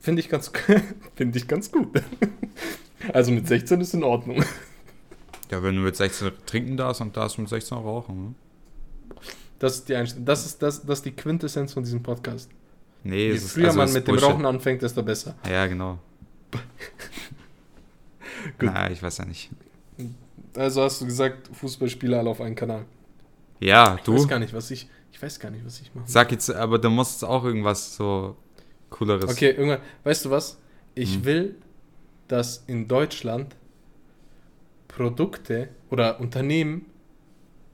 [0.00, 0.50] Finde ich ganz,
[1.16, 2.02] finde ich ganz gut.
[3.12, 4.42] Also mit 16 ist in Ordnung.
[5.50, 8.24] Ja, wenn du mit 16 trinken darfst und darfst du mit 16 auch rauchen.
[8.28, 8.34] Ne?
[9.58, 10.24] Das ist die Einstellung.
[10.26, 12.50] Das ist, das, das ist die Quintessenz von diesem Podcast.
[13.02, 14.22] Nee, Je es ist, früher also man mit Bullshit.
[14.24, 15.34] dem Rauchen anfängt, desto besser.
[15.48, 15.98] Ja, genau.
[18.58, 18.72] Gut.
[18.72, 19.50] Naja, ich weiß ja nicht.
[20.56, 22.84] Also hast du gesagt, Fußballspieler alle auf einen Kanal.
[23.60, 24.26] Ja, Ich weiß du?
[24.26, 24.88] gar nicht, was ich.
[25.18, 26.04] Ich weiß gar nicht, was ich mache.
[26.06, 28.36] Sag jetzt, aber du musst auch irgendwas so
[28.88, 29.28] cooleres.
[29.28, 29.80] Okay, irgendwann.
[30.04, 30.58] Weißt du was?
[30.94, 31.24] Ich Hm.
[31.24, 31.54] will,
[32.28, 33.56] dass in Deutschland
[34.86, 36.86] Produkte oder Unternehmen,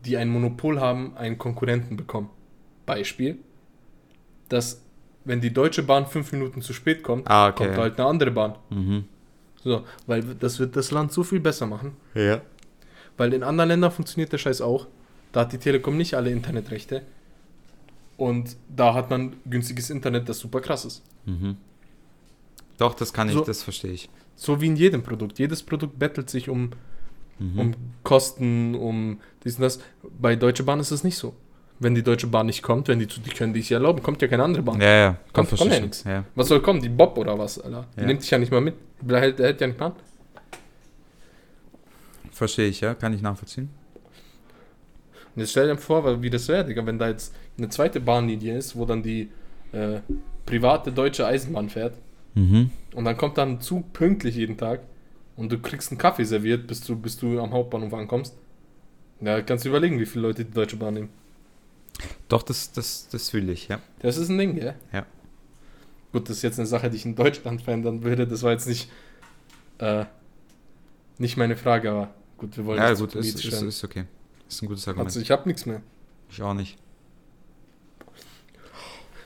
[0.06, 2.30] die ein Monopol haben, einen Konkurrenten bekommen.
[2.86, 3.36] Beispiel,
[4.48, 4.80] dass
[5.26, 7.66] wenn die Deutsche Bahn fünf Minuten zu spät kommt, Ah, okay.
[7.66, 8.54] kommt halt eine andere Bahn.
[8.70, 9.04] Mhm.
[9.62, 11.94] So, weil das wird das Land so viel besser machen.
[12.14, 12.40] Ja.
[13.18, 14.86] Weil in anderen Ländern funktioniert der Scheiß auch.
[15.32, 17.02] Da hat die Telekom nicht alle Internetrechte.
[18.16, 21.02] Und da hat man günstiges Internet, das super krass ist.
[21.26, 21.56] Mhm.
[22.78, 23.44] Doch, das kann ich, So.
[23.44, 24.08] das verstehe ich.
[24.36, 25.38] So wie in jedem Produkt.
[25.38, 26.70] Jedes Produkt bettelt sich um
[27.40, 27.58] Mhm.
[27.58, 29.80] um Kosten, um dies und das.
[30.20, 31.34] Bei Deutsche Bahn ist es nicht so.
[31.80, 34.22] Wenn die Deutsche Bahn nicht kommt, wenn die, zu- die können die sich erlauben, kommt
[34.22, 34.80] ja keine andere Bahn.
[34.80, 36.04] Ja, ja, Kommt- kommt ja nix.
[36.04, 36.24] Ja.
[36.36, 36.80] Was soll kommen?
[36.80, 37.86] Die Bob oder was, Alter?
[37.96, 38.06] Die Ja.
[38.06, 38.74] nimmt dich ja nicht mal mit.
[39.00, 39.92] Der hält, der hält ja nicht mal an.
[42.30, 43.68] Verstehe ich, ja, kann ich nachvollziehen.
[45.34, 48.56] Und jetzt stell dir vor, wie das wäre, Digga, wenn da jetzt eine zweite Bahnlinie
[48.56, 49.28] ist, wo dann die
[49.72, 50.00] äh,
[50.46, 51.94] private deutsche Eisenbahn fährt
[52.36, 52.70] Mhm.
[52.94, 54.80] und dann kommt dann ein Zug pünktlich jeden Tag
[55.36, 58.34] und du kriegst einen Kaffee serviert, bis du, bis du am Hauptbahnhof ankommst.
[59.20, 61.08] Ja, kannst du überlegen, wie viele Leute die Deutsche Bahn nehmen.
[62.28, 63.78] Doch, das, das, das fühle ich, ja.
[64.00, 64.74] Das ist ein Ding, gell?
[64.92, 65.06] Ja.
[66.12, 68.26] Gut, das ist jetzt eine Sache, die ich in Deutschland verändern würde.
[68.26, 68.90] Das war jetzt nicht,
[69.78, 70.04] äh,
[71.18, 74.04] nicht meine Frage, aber gut, wir wollen Ja, das gut, ist, ist, ist okay.
[74.54, 75.08] Ist ein gutes Argument.
[75.08, 75.82] Also ich hab nichts mehr.
[76.30, 76.78] ich auch nicht.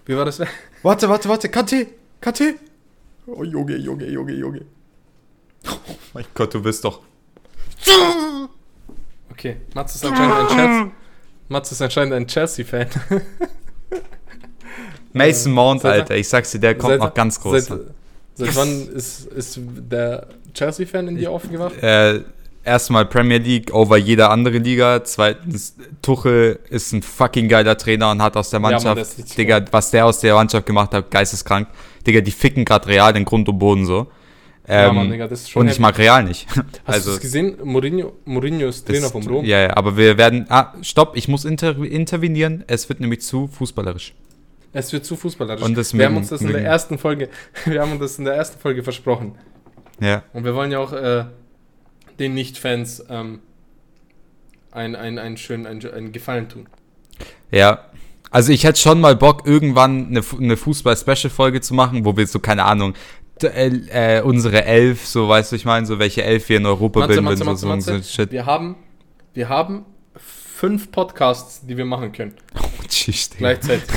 [0.07, 0.41] Wie war das?
[0.83, 1.87] Warte, warte, warte, KT,
[2.21, 2.55] KT.
[3.27, 4.63] Oh, Junge, Junge, Junge, Junge.
[6.15, 7.03] Mein Gott, du bist doch.
[9.31, 10.91] Okay, Mats ist anscheinend ein Chelsea.
[11.49, 12.87] Mats ist anscheinend ein Chelsea-Fan.
[15.13, 17.67] Mason Mount, seit- Alter, ich sag's dir, der kommt noch ganz groß.
[17.67, 17.81] Seit,
[18.35, 21.77] seit wann ist, ist der Chelsea-Fan in dir aufgewacht?
[21.83, 22.23] Äh,
[22.69, 25.03] erstmal Premier League over jeder andere Liga.
[25.05, 29.19] Zweitens, Tuchel ist ein fucking geiler Trainer und hat aus der Ja, Mann, Mannschaft, ist
[29.19, 31.69] richtig Digga, was der aus der Mannschaft gemacht hat, geisteskrank.
[32.07, 34.07] Digga, die ficken gerade Real den Grund und Boden so.
[34.69, 36.47] Ja, Ähm, Mann, Digga, das ist schon und ich mag Real nicht.
[36.49, 37.57] Hast also, du es gesehen?
[37.65, 39.45] Mourinho, Mourinho ist Trainer vom Rom.
[39.45, 40.47] Ja, ja, aber wir werden.
[40.51, 42.65] Ah, stopp, ich muss inter intervenieren.
[42.67, 44.15] Es wird nämlich zu fußballerisch.
[44.75, 45.63] Es wird zu fußballerisch.
[45.63, 47.31] Und das wir haben uns das in der ersten Folge,
[47.65, 49.35] wir haben uns das in der ersten Folge versprochen.
[50.01, 50.23] Ja.
[50.33, 51.25] Und wir wollen ja auch äh,
[52.19, 53.41] den Nicht-Fans ähm,
[54.71, 56.69] einen ein, ein schönen einen, einen Gefallen tun.
[57.51, 57.85] Ja.
[58.31, 62.41] Also ich hätte schon mal Bock, irgendwann eine, eine Fußball-Special-Folge zu machen, wo wir so,
[62.41, 62.95] keine Ahnung,
[63.43, 67.01] äh, äh, unsere Elf, so weißt du, ich meine, so welche Elf wir in Europa
[67.01, 68.03] Matze, bilden Matze, so, so, Matze.
[68.03, 68.33] so Shit.
[68.33, 68.77] Wir haben,
[69.33, 72.35] wir haben fünf Podcasts, die wir machen können.
[72.89, 73.55] Tschüss, Digga.
[73.55, 73.89] Gleichzeitig.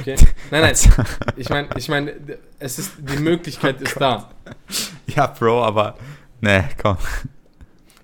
[0.00, 0.16] Okay?
[0.50, 0.74] Nein, nein.
[1.36, 2.14] Ich meine, ich meine,
[2.58, 4.30] es ist, die Möglichkeit ist da.
[5.06, 5.96] Ja, Bro, aber.
[6.40, 6.96] Ne, komm.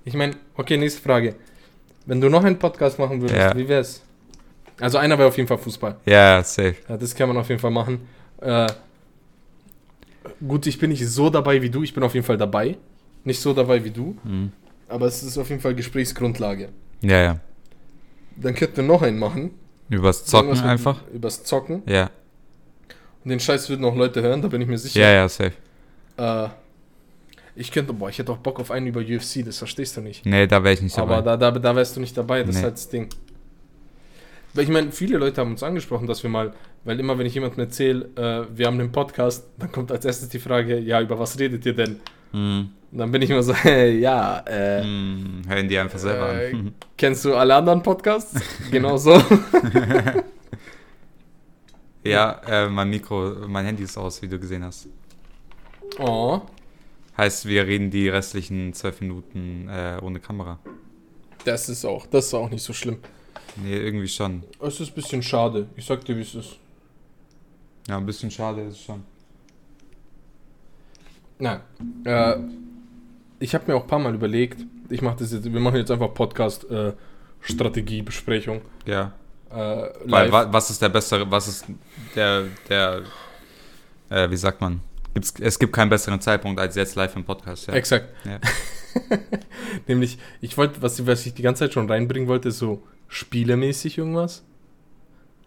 [0.04, 1.34] Ich meine, okay, nächste Frage.
[2.06, 3.56] Wenn du noch einen Podcast machen würdest, Ja.
[3.56, 4.02] wie wär's?
[4.80, 5.96] Also einer wäre auf jeden Fall Fußball.
[6.04, 6.76] Ja, safe.
[6.88, 8.00] Ja, das kann man auf jeden Fall machen.
[8.40, 8.66] Äh,
[10.46, 12.76] gut, ich bin nicht so dabei wie du, ich bin auf jeden Fall dabei.
[13.24, 14.52] Nicht so dabei wie du, Mhm.
[14.88, 16.68] aber es ist auf jeden Fall Gesprächsgrundlage.
[17.00, 17.40] Ja, ja.
[18.36, 19.52] Dann könnten wir noch einen machen.
[19.88, 21.02] Übers Zocken mit- einfach.
[21.12, 21.82] Übers Zocken.
[21.86, 22.10] Ja.
[23.24, 25.00] Und den Scheiß würden auch Leute hören, da bin ich mir sicher.
[25.00, 25.52] Ja, ja, safe.
[26.16, 26.48] Äh,
[27.56, 30.26] ich könnte, boah, ich hätte auch Bock auf einen über UFC, das verstehst du nicht.
[30.26, 31.16] Nee, da wäre ich nicht dabei.
[31.18, 32.62] Aber da, da, da wärst du nicht dabei, das ist Nee.
[32.64, 33.08] halt das Ding.
[34.54, 36.52] Weil ich meine, viele Leute haben uns angesprochen, dass wir mal,
[36.84, 40.28] weil immer wenn ich jemandem erzähle, äh, wir haben einen Podcast, dann kommt als erstes
[40.28, 42.00] die Frage, ja, über was redet ihr denn?
[42.32, 42.70] Mhm.
[42.92, 45.42] Und dann bin ich immer so, hey, ja, äh, Mhm.
[45.48, 46.72] Hören die einfach selber Äh, an.
[46.96, 48.40] kennst du alle anderen Podcasts?
[48.70, 49.20] genau so.
[52.04, 54.86] Ja, äh, mein Mikro, mein Handy ist aus, wie du gesehen hast.
[55.98, 56.40] Oh,
[57.16, 60.58] Heißt, wir reden die restlichen zwölf Minuten äh, ohne Kamera.
[61.44, 62.98] das ist auch, das ist auch nicht so schlimm.
[63.56, 64.42] Nee, irgendwie schon.
[64.60, 65.68] Es ist ein bisschen schade.
[65.76, 66.58] Ich sag dir, wie es ist.
[67.86, 69.04] Ja, ein bisschen schade ist es schon.
[71.38, 71.60] Nein.
[72.04, 72.36] Äh,
[73.38, 75.90] ich habe mir auch ein paar Mal überlegt, ich mache das jetzt, wir machen jetzt
[75.90, 76.92] einfach Podcast äh,
[77.40, 78.62] Strategiebesprechung.
[78.86, 79.12] Ja.
[79.50, 81.66] Äh, Weil wa was ist der bessere, was ist
[82.16, 83.02] der, der,
[84.10, 84.80] äh, wie sagt man?
[85.14, 87.74] Gibt's, es gibt keinen besseren Zeitpunkt als jetzt live im Podcast, ja.
[87.74, 88.08] Exakt.
[88.24, 88.38] Ja.
[89.86, 93.98] Nämlich, ich wollte, was, was ich die ganze Zeit schon reinbringen wollte, ist so spielemäßig
[93.98, 94.44] irgendwas.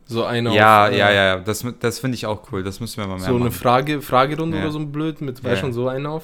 [0.06, 2.80] So eine Ja, auf, äh, ja, ja, ja, das, das finde ich auch cool, das
[2.80, 3.52] müssen wir mal mehr So eine machen.
[3.52, 4.64] Frage, Fragerunde Ja.
[4.64, 5.52] oder so ein blöd mit, Ja.
[5.52, 6.24] weiß schon, so eine auf.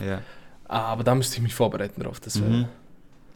[0.65, 2.19] Aber da müsste ich mich vorbereiten drauf.
[2.21, 2.49] Das wäre.
[2.49, 2.65] Mhm.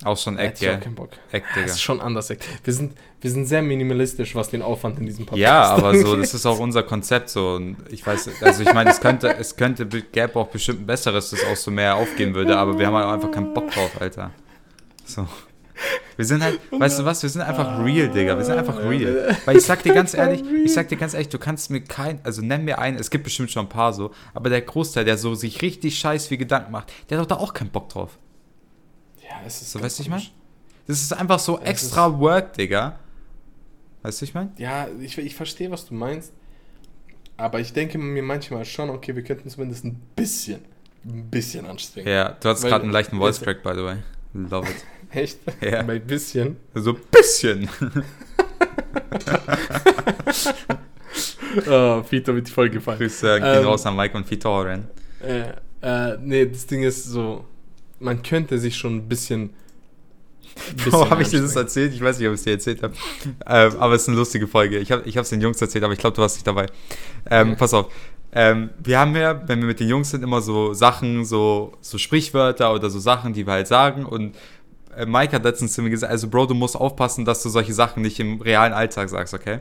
[0.03, 0.77] Auch Act, ich auch ja.
[0.77, 1.09] keinen Bock.
[1.31, 1.65] Act, Das Digga.
[1.65, 2.29] ist schon anders.
[2.29, 6.15] Wir sind, wir sind sehr minimalistisch, was den Aufwand in diesem Podcast Ja, aber so,
[6.15, 7.55] das ist auch unser Konzept so.
[7.55, 11.31] Und ich weiß, also ich meine, es könnte, es könnte, gäbe auch bestimmt ein besseres,
[11.31, 14.31] das auch so mehr aufgehen würde, aber wir haben halt einfach keinen Bock drauf, Alter.
[15.03, 15.27] So.
[16.15, 18.37] Wir sind halt, weißt du was, wir sind einfach real, Digga.
[18.37, 19.35] Wir sind einfach real.
[19.45, 22.19] Weil ich sag dir ganz ehrlich, ich sag dir ganz ehrlich, du kannst mir kein,
[22.23, 25.17] also nenn mir einen, es gibt bestimmt schon ein paar so, aber der Großteil, der
[25.17, 28.17] so sich richtig scheiß wie Gedanken macht, der hat doch da auch keinen Bock drauf.
[29.29, 30.23] Ja, es ist So, weißt du, ich meine?
[30.87, 32.97] Das ist einfach so Es extra Work, Digga.
[34.03, 34.51] Weißt du, ich meine?
[34.57, 36.31] Ja, ich, ich verstehe, was du meinst.
[37.35, 40.61] Aber ich denke mir manchmal schon, okay, wir könnten zumindest ein bisschen,
[41.05, 42.07] ein bisschen anstrengen.
[42.07, 43.97] Ja, du hast Weil- gerade einen leichten Voice Crack, by the way.
[44.33, 44.85] Love it.
[45.15, 45.39] Echt?
[45.61, 45.83] Ja.
[45.83, 46.57] Bei ein bisschen.
[46.73, 47.69] So ein bisschen.
[51.67, 52.99] Oh, Vito wird die voll gefallen.
[52.99, 54.87] Grüße gehen Ähm, raus an Mike und Vitoren.
[55.21, 57.45] Äh, äh, nee, das Ding ist so,
[57.99, 59.51] man könnte sich schon ein bisschen
[60.89, 61.93] Bro, habe ich dir das erzählt?
[61.93, 62.93] Ich weiß nicht, ob ich es dir erzählt habe.
[63.45, 64.79] Ähm, aber es ist eine lustige Folge.
[64.79, 66.65] Ich habe es den Jungs erzählt, aber ich glaube, du warst nicht dabei.
[67.29, 67.55] Ähm, Ja.
[67.55, 67.91] Pass auf.
[68.31, 71.97] Ähm, wir haben ja, wenn wir mit den Jungs sind, immer so Sachen, so, so
[71.97, 74.05] Sprichwörter oder so Sachen, die wir halt sagen.
[74.05, 74.35] Und
[74.95, 77.73] äh, Mike hat letztens zu mir gesagt, also Bro, du musst aufpassen, dass du solche
[77.73, 79.59] Sachen nicht im realen Alltag sagst, okay?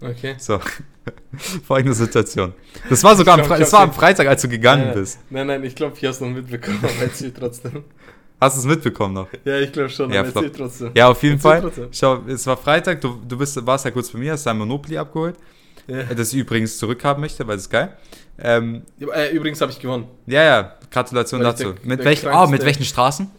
[0.00, 0.34] Okay.
[0.38, 0.60] So,
[1.66, 2.52] folgende Situation.
[2.88, 4.94] Das war sogar Ich am, glaub, Fre das war am Freitag, als du gegangen Nein,
[4.94, 5.18] bist.
[5.30, 7.84] Nein, nein, ich glaube, ich habe es noch mitbekommen, aber erzähl trotzdem.
[8.40, 9.28] Hast du es mitbekommen noch?
[9.44, 10.90] Ja, ich glaube schon, Ja, aber erzähl trotzdem.
[10.94, 11.60] Ja, auf jeden Erzähl Fall.
[11.62, 11.88] trotzdem.
[11.92, 14.98] Schau, es war Freitag, du, du bist, warst ja kurz bei mir, hast dein Monopoly
[14.98, 15.36] abgeholt,
[15.86, 16.02] Ja.
[16.02, 17.96] das ich übrigens zurückhaben möchte, weil das ist geil.
[18.38, 20.08] Ähm, Äh, übrigens habe ich gewonnen.
[20.26, 21.72] ja, ja, Gratulation Weil dazu.
[21.72, 23.30] der- mit, der welchen, oh, mit welchen Straßen?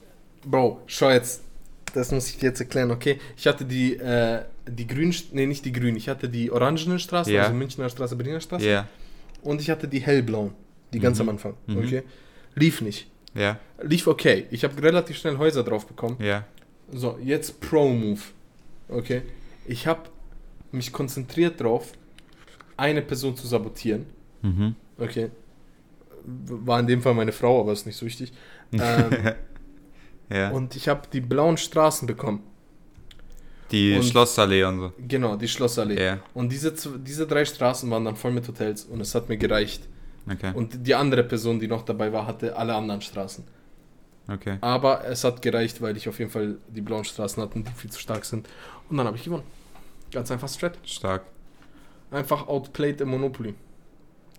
[0.45, 1.41] Bro, schau jetzt.
[1.93, 3.19] Das muss ich dir jetzt erklären, okay?
[3.37, 7.31] Ich hatte die, äh, die grünen, nee, nicht die grünen, ich hatte die orangenen Straßen,
[7.33, 7.43] Ja.
[7.43, 8.67] also Münchner Straße, Berliner Straße.
[8.67, 8.87] Ja,
[9.41, 10.53] Und ich hatte die hellblauen,
[10.93, 11.77] die ganz am Anfang, Mhm.
[11.77, 12.03] okay?
[12.55, 13.07] Lief nicht.
[13.35, 14.45] ja, Lief okay.
[14.51, 16.17] Ich habe relativ schnell Häuser drauf bekommen.
[16.19, 16.45] ja.
[16.91, 18.19] So, jetzt Pro-Move.
[18.89, 19.23] Okay?
[19.65, 20.01] Ich habe
[20.71, 21.93] mich konzentriert drauf,
[22.77, 24.05] eine Person zu sabotieren.
[24.43, 24.75] Mhm.
[24.99, 25.31] Okay?
[26.23, 28.31] War in dem Fall meine Frau, aber ist nicht so wichtig.
[28.73, 29.33] Ähm,
[30.29, 30.49] ja.
[30.51, 32.41] und ich habe die blauen Straßen bekommen.
[33.71, 34.93] Die und- Schlossallee und so.
[35.07, 36.03] Genau, die Schlossallee.
[36.03, 39.37] Ja, Und diese, diese drei Straßen waren dann voll mit Hotels und es hat mir
[39.37, 39.87] gereicht.
[40.31, 43.43] okay, Und die andere Person, die noch dabei war, hatte alle anderen Straßen.
[44.31, 44.57] okay.
[44.61, 47.89] Aber es hat gereicht, weil ich auf jeden Fall die blauen Straßen hatten, die viel
[47.91, 48.47] zu stark sind.
[48.89, 49.43] Und dann habe ich gewonnen.
[50.11, 50.77] Ganz einfach straight.
[50.83, 51.23] Stark.
[52.11, 53.55] Einfach outplayed im Monopoly.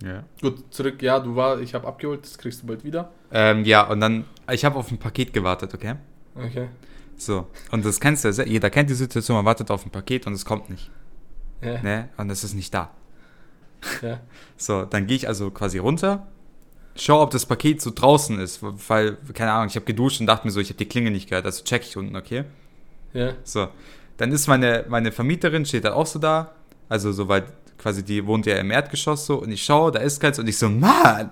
[0.05, 0.23] Ja.
[0.41, 3.11] Gut, zurück, ja, du war, ich habe abgeholt, das kriegst du bald wieder.
[3.33, 5.95] Ähm, ja, und dann, ich habe auf ein Paket gewartet, okay?
[6.35, 6.69] Okay.
[7.17, 10.27] So, und das kennst du, ja jeder kennt die Situation, man wartet auf ein Paket
[10.27, 10.91] und es kommt nicht,
[11.63, 12.09] Ja, ne?
[12.17, 12.91] Und es ist nicht da.
[14.03, 14.21] ja.
[14.59, 16.27] So, dann gehe ich also quasi runter,
[16.95, 20.47] schau, ob das Paket so draußen ist, weil, keine Ahnung, ich habe geduscht und dachte
[20.47, 22.45] mir so, ich habe die Klinge nicht gehört, also check ich unten, okay?
[23.13, 23.33] ja.
[23.45, 23.69] So,
[24.19, 26.53] dann ist meine, meine Vermieterin, steht dann auch so da,
[26.89, 27.45] also soweit
[27.79, 30.57] quasi, die wohnt ja im Erdgeschoss so, und ich schaue, da ist keins, und ich
[30.59, 31.31] so, Mann!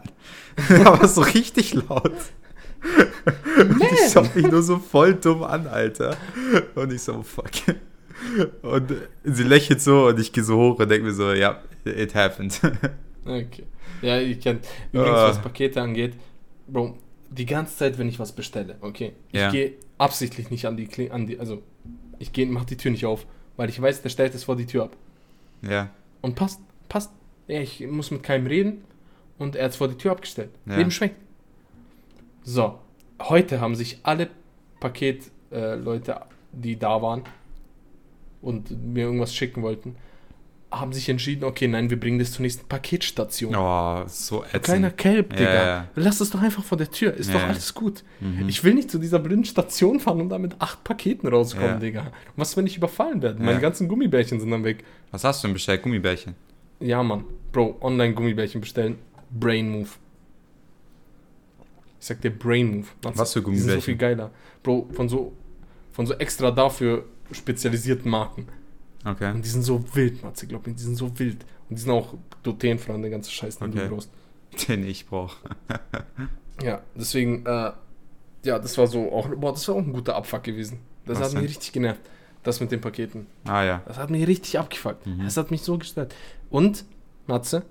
[0.84, 2.12] Aber so richtig laut.
[3.58, 6.16] Und ich schau mich nur so voll dumm an, Alter.
[6.74, 7.50] Und ich so, oh, fuck.
[8.62, 8.92] Und
[9.24, 12.60] sie lächelt so und ich gehe so hoch und denke mir so, ja, it happened.
[13.24, 13.64] Okay.
[14.02, 14.60] Ja, ich kenn.
[14.92, 15.28] Übrigens, Ah.
[15.28, 16.14] was Pakete angeht,
[16.66, 16.98] Bro,
[17.30, 19.50] die ganze Zeit, wenn ich was bestelle, okay, ich Ja.
[19.50, 21.62] gehe absichtlich nicht an die, Kling- an die, also
[22.18, 23.26] ich gehe, mach die Tür nicht auf,
[23.56, 24.96] weil ich weiß, der stellt es vor die Tür ab.
[25.62, 25.88] Ja,
[26.20, 27.10] Und passt, passt.
[27.48, 28.84] Ja, ich muss mit keinem reden
[29.38, 30.50] und er hat es vor die Tür abgestellt.
[30.66, 30.76] Ja.
[30.76, 31.16] Leben schmeckt.
[32.44, 32.78] So,
[33.22, 34.28] heute haben sich alle
[34.80, 36.16] Paketleute, äh,
[36.52, 37.22] die da waren
[38.42, 39.96] und mir irgendwas schicken wollten,
[40.70, 43.54] haben sich entschieden, okay, nein, wir bringen das zur nächsten Paketstation.
[43.56, 44.64] oh, so ätzend.
[44.64, 45.54] Kleiner Kelp, Ja, Digga.
[45.66, 45.88] ja.
[45.94, 47.14] Lass es doch einfach vor der Tür.
[47.14, 47.38] Ist Ja.
[47.38, 48.02] doch alles gut.
[48.20, 48.48] Mhm.
[48.48, 51.78] Ich will nicht zu dieser blinden Station fahren und da mit acht Paketen rauskommen, Ja.
[51.78, 52.12] Digga.
[52.36, 53.40] Was, wenn ich überfallen werde?
[53.42, 54.84] Meine ganzen Gummibärchen sind dann weg.
[55.12, 55.82] Was hast du denn bestellt?
[55.82, 56.34] Gummibärchen?
[56.80, 57.24] Ja, Mann.
[57.52, 58.98] Bro, online-Gummibärchen bestellen.
[59.30, 59.88] Brain Move.
[62.04, 62.86] Ich sag dir Brain Move.
[63.02, 63.80] Mann, Was für Die sind so Gummibärchen?
[63.82, 64.30] viel geiler.
[64.62, 65.32] Bro, von so,
[65.90, 68.46] von so extra dafür spezialisierten Marken.
[69.06, 69.30] Okay.
[69.32, 70.74] Und die sind so wild, Matze, glaub mir.
[70.74, 71.46] Die sind so wild.
[71.70, 73.88] Und die sind auch glutenfrei und der ganze Scheiß, den Okay.
[73.88, 74.10] du brauchst.
[74.68, 75.34] Den ich brauche.
[76.62, 77.72] Ja, deswegen, äh,
[78.44, 80.80] ja, das war so auch, boah, das war auch ein guter Abfuck gewesen.
[81.06, 81.48] Das Was hat mich denn?
[81.48, 82.02] richtig genervt.
[82.42, 83.28] Das mit den Paketen.
[83.46, 83.82] Ah ja.
[83.86, 85.06] Das hat mich richtig abgefuckt.
[85.06, 85.24] Mhm.
[85.24, 86.14] Das hat mich so gestört.
[86.50, 86.84] Und,
[87.26, 87.62] Matze,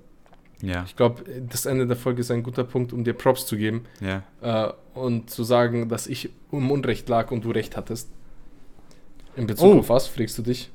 [0.64, 3.58] Ja, ich glaube, das Ende der Folge ist ein guter Punkt, um dir Props zu
[3.58, 4.24] geben ja.
[4.42, 8.10] äh, und zu sagen, dass ich im Unrecht lag und du recht hattest.
[9.36, 9.80] In Bezug Oh.
[9.80, 10.72] auf was, fragst du dich?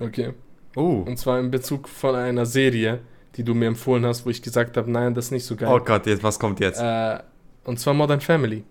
[0.00, 0.32] Okay.
[0.74, 1.04] Oh.
[1.06, 3.00] Und zwar in Bezug von einer Serie,
[3.36, 5.68] die du mir empfohlen hast, wo ich gesagt habe, nein, das ist nicht so geil.
[5.70, 6.80] Oh Gott, jetzt, was kommt jetzt?
[6.80, 7.20] Äh,
[7.64, 8.64] und zwar Modern Family.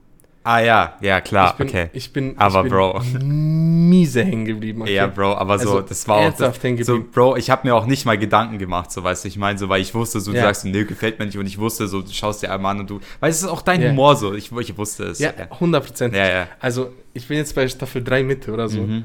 [0.50, 1.90] Ah ja, ja, klar, ich bin, okay.
[1.94, 3.02] Ich bin, Aber ich bin Bro.
[3.24, 4.82] miese hängen geblieben.
[4.82, 4.96] Okay?
[4.96, 7.04] Ja, Bro, aber so, Also, das war auch das, so.
[7.04, 9.70] Bro, ich habe mir auch nicht mal Gedanken gemacht, so weißt du, ich meine, so,
[9.70, 10.44] weil ich wusste, so, du Ja.
[10.44, 12.90] sagst, nee, gefällt mir nicht und ich wusste, so, du schaust dir einmal an und
[12.90, 13.90] du, weil es ist auch dein Ja.
[13.90, 15.20] Humor so, ich, ich wusste es.
[15.20, 16.16] Ja, 100 Prozent.
[16.16, 16.48] ja, ja.
[16.60, 18.82] Also, ich bin jetzt bei Staffel 3 Mitte oder so.
[18.82, 19.04] Mhm.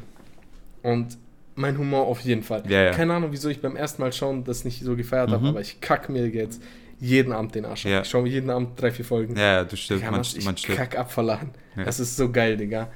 [0.83, 1.19] Und
[1.57, 2.65] mein Humor auf jeden Fall.
[2.69, 2.91] Ja.
[2.91, 5.49] Keine Ahnung, wieso ich beim ersten Mal schauen das nicht so gefeiert habe, Mhm.
[5.51, 6.61] aber ich kack mir jetzt
[7.05, 7.93] jeden Abend den Arsch ab.
[7.93, 8.01] Ja.
[8.03, 9.37] Ich schaue mir jeden Abend drei, vier Folgen.
[9.37, 10.13] Ja, du stirbst, man,
[10.45, 10.79] man stirbt.
[10.79, 11.51] kack ab vor Lachen.
[11.77, 11.85] Ja.
[11.85, 12.89] Das ist so geil, Digga.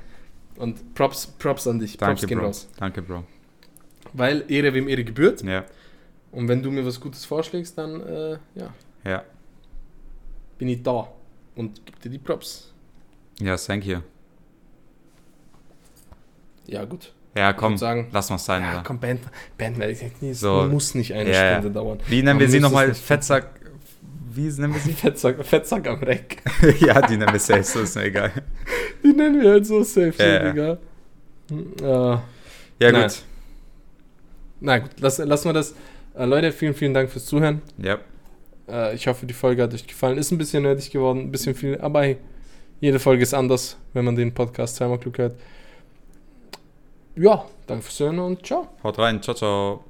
[0.57, 1.99] Und Props, Props an dich.
[1.99, 2.47] Props Danke, gehen Bro.
[2.47, 2.69] raus.
[2.79, 3.25] Danke, Bro.
[4.13, 5.43] Weil Ehre wem Ehre gebührt.
[5.43, 5.65] Ja,
[6.33, 9.23] Und wenn du mir was Gutes vorschlägst, dann, äh, ja, ja.
[10.59, 11.09] bin ich da.
[11.55, 12.73] Und gib dir die Props.
[13.41, 13.99] Ja, thank you.
[16.67, 17.13] Ja, gut.
[17.37, 18.83] Ja, komm, sagen, lass mal sein, ja, oder?
[18.83, 19.21] komm, Band,
[19.57, 20.67] Band, es So.
[20.69, 21.59] muss nicht eine Ja, ja.
[21.61, 21.99] Stunde dauern.
[22.09, 22.89] Wie nennen Man wir sie muss es nochmal?
[22.89, 23.58] nicht- Fettsack,
[24.39, 24.93] wie nennen wir sie?
[25.05, 26.43] Fettsack, Fettsack am Reck.
[26.81, 28.33] ja, die nennen wir safe, so ist mir egal.
[29.03, 30.53] Die nennen wir halt so safe, so, Ja, ja.
[30.53, 30.79] Digga.
[31.81, 32.19] Äh,
[32.81, 33.03] Ja, Nein.
[33.03, 33.23] gut.
[34.61, 35.75] na gut, lass, lassen wir das.
[36.15, 37.63] Äh, Leute, vielen, vielen Dank fürs Zuhören.
[37.79, 37.99] Ja.
[38.69, 40.19] Äh, ich hoffe, die Folge hat euch gefallen.
[40.19, 42.17] Ist ein bisschen nerdig geworden, ein bisschen viel, aber hey,
[42.81, 45.35] jede Folge ist anders, wenn man den Podcast zweimal klug hört.
[47.17, 48.69] Ja, danke fürs Hören und ciao.
[48.85, 49.21] Haut rein.
[49.23, 49.85] Ciao, ciao.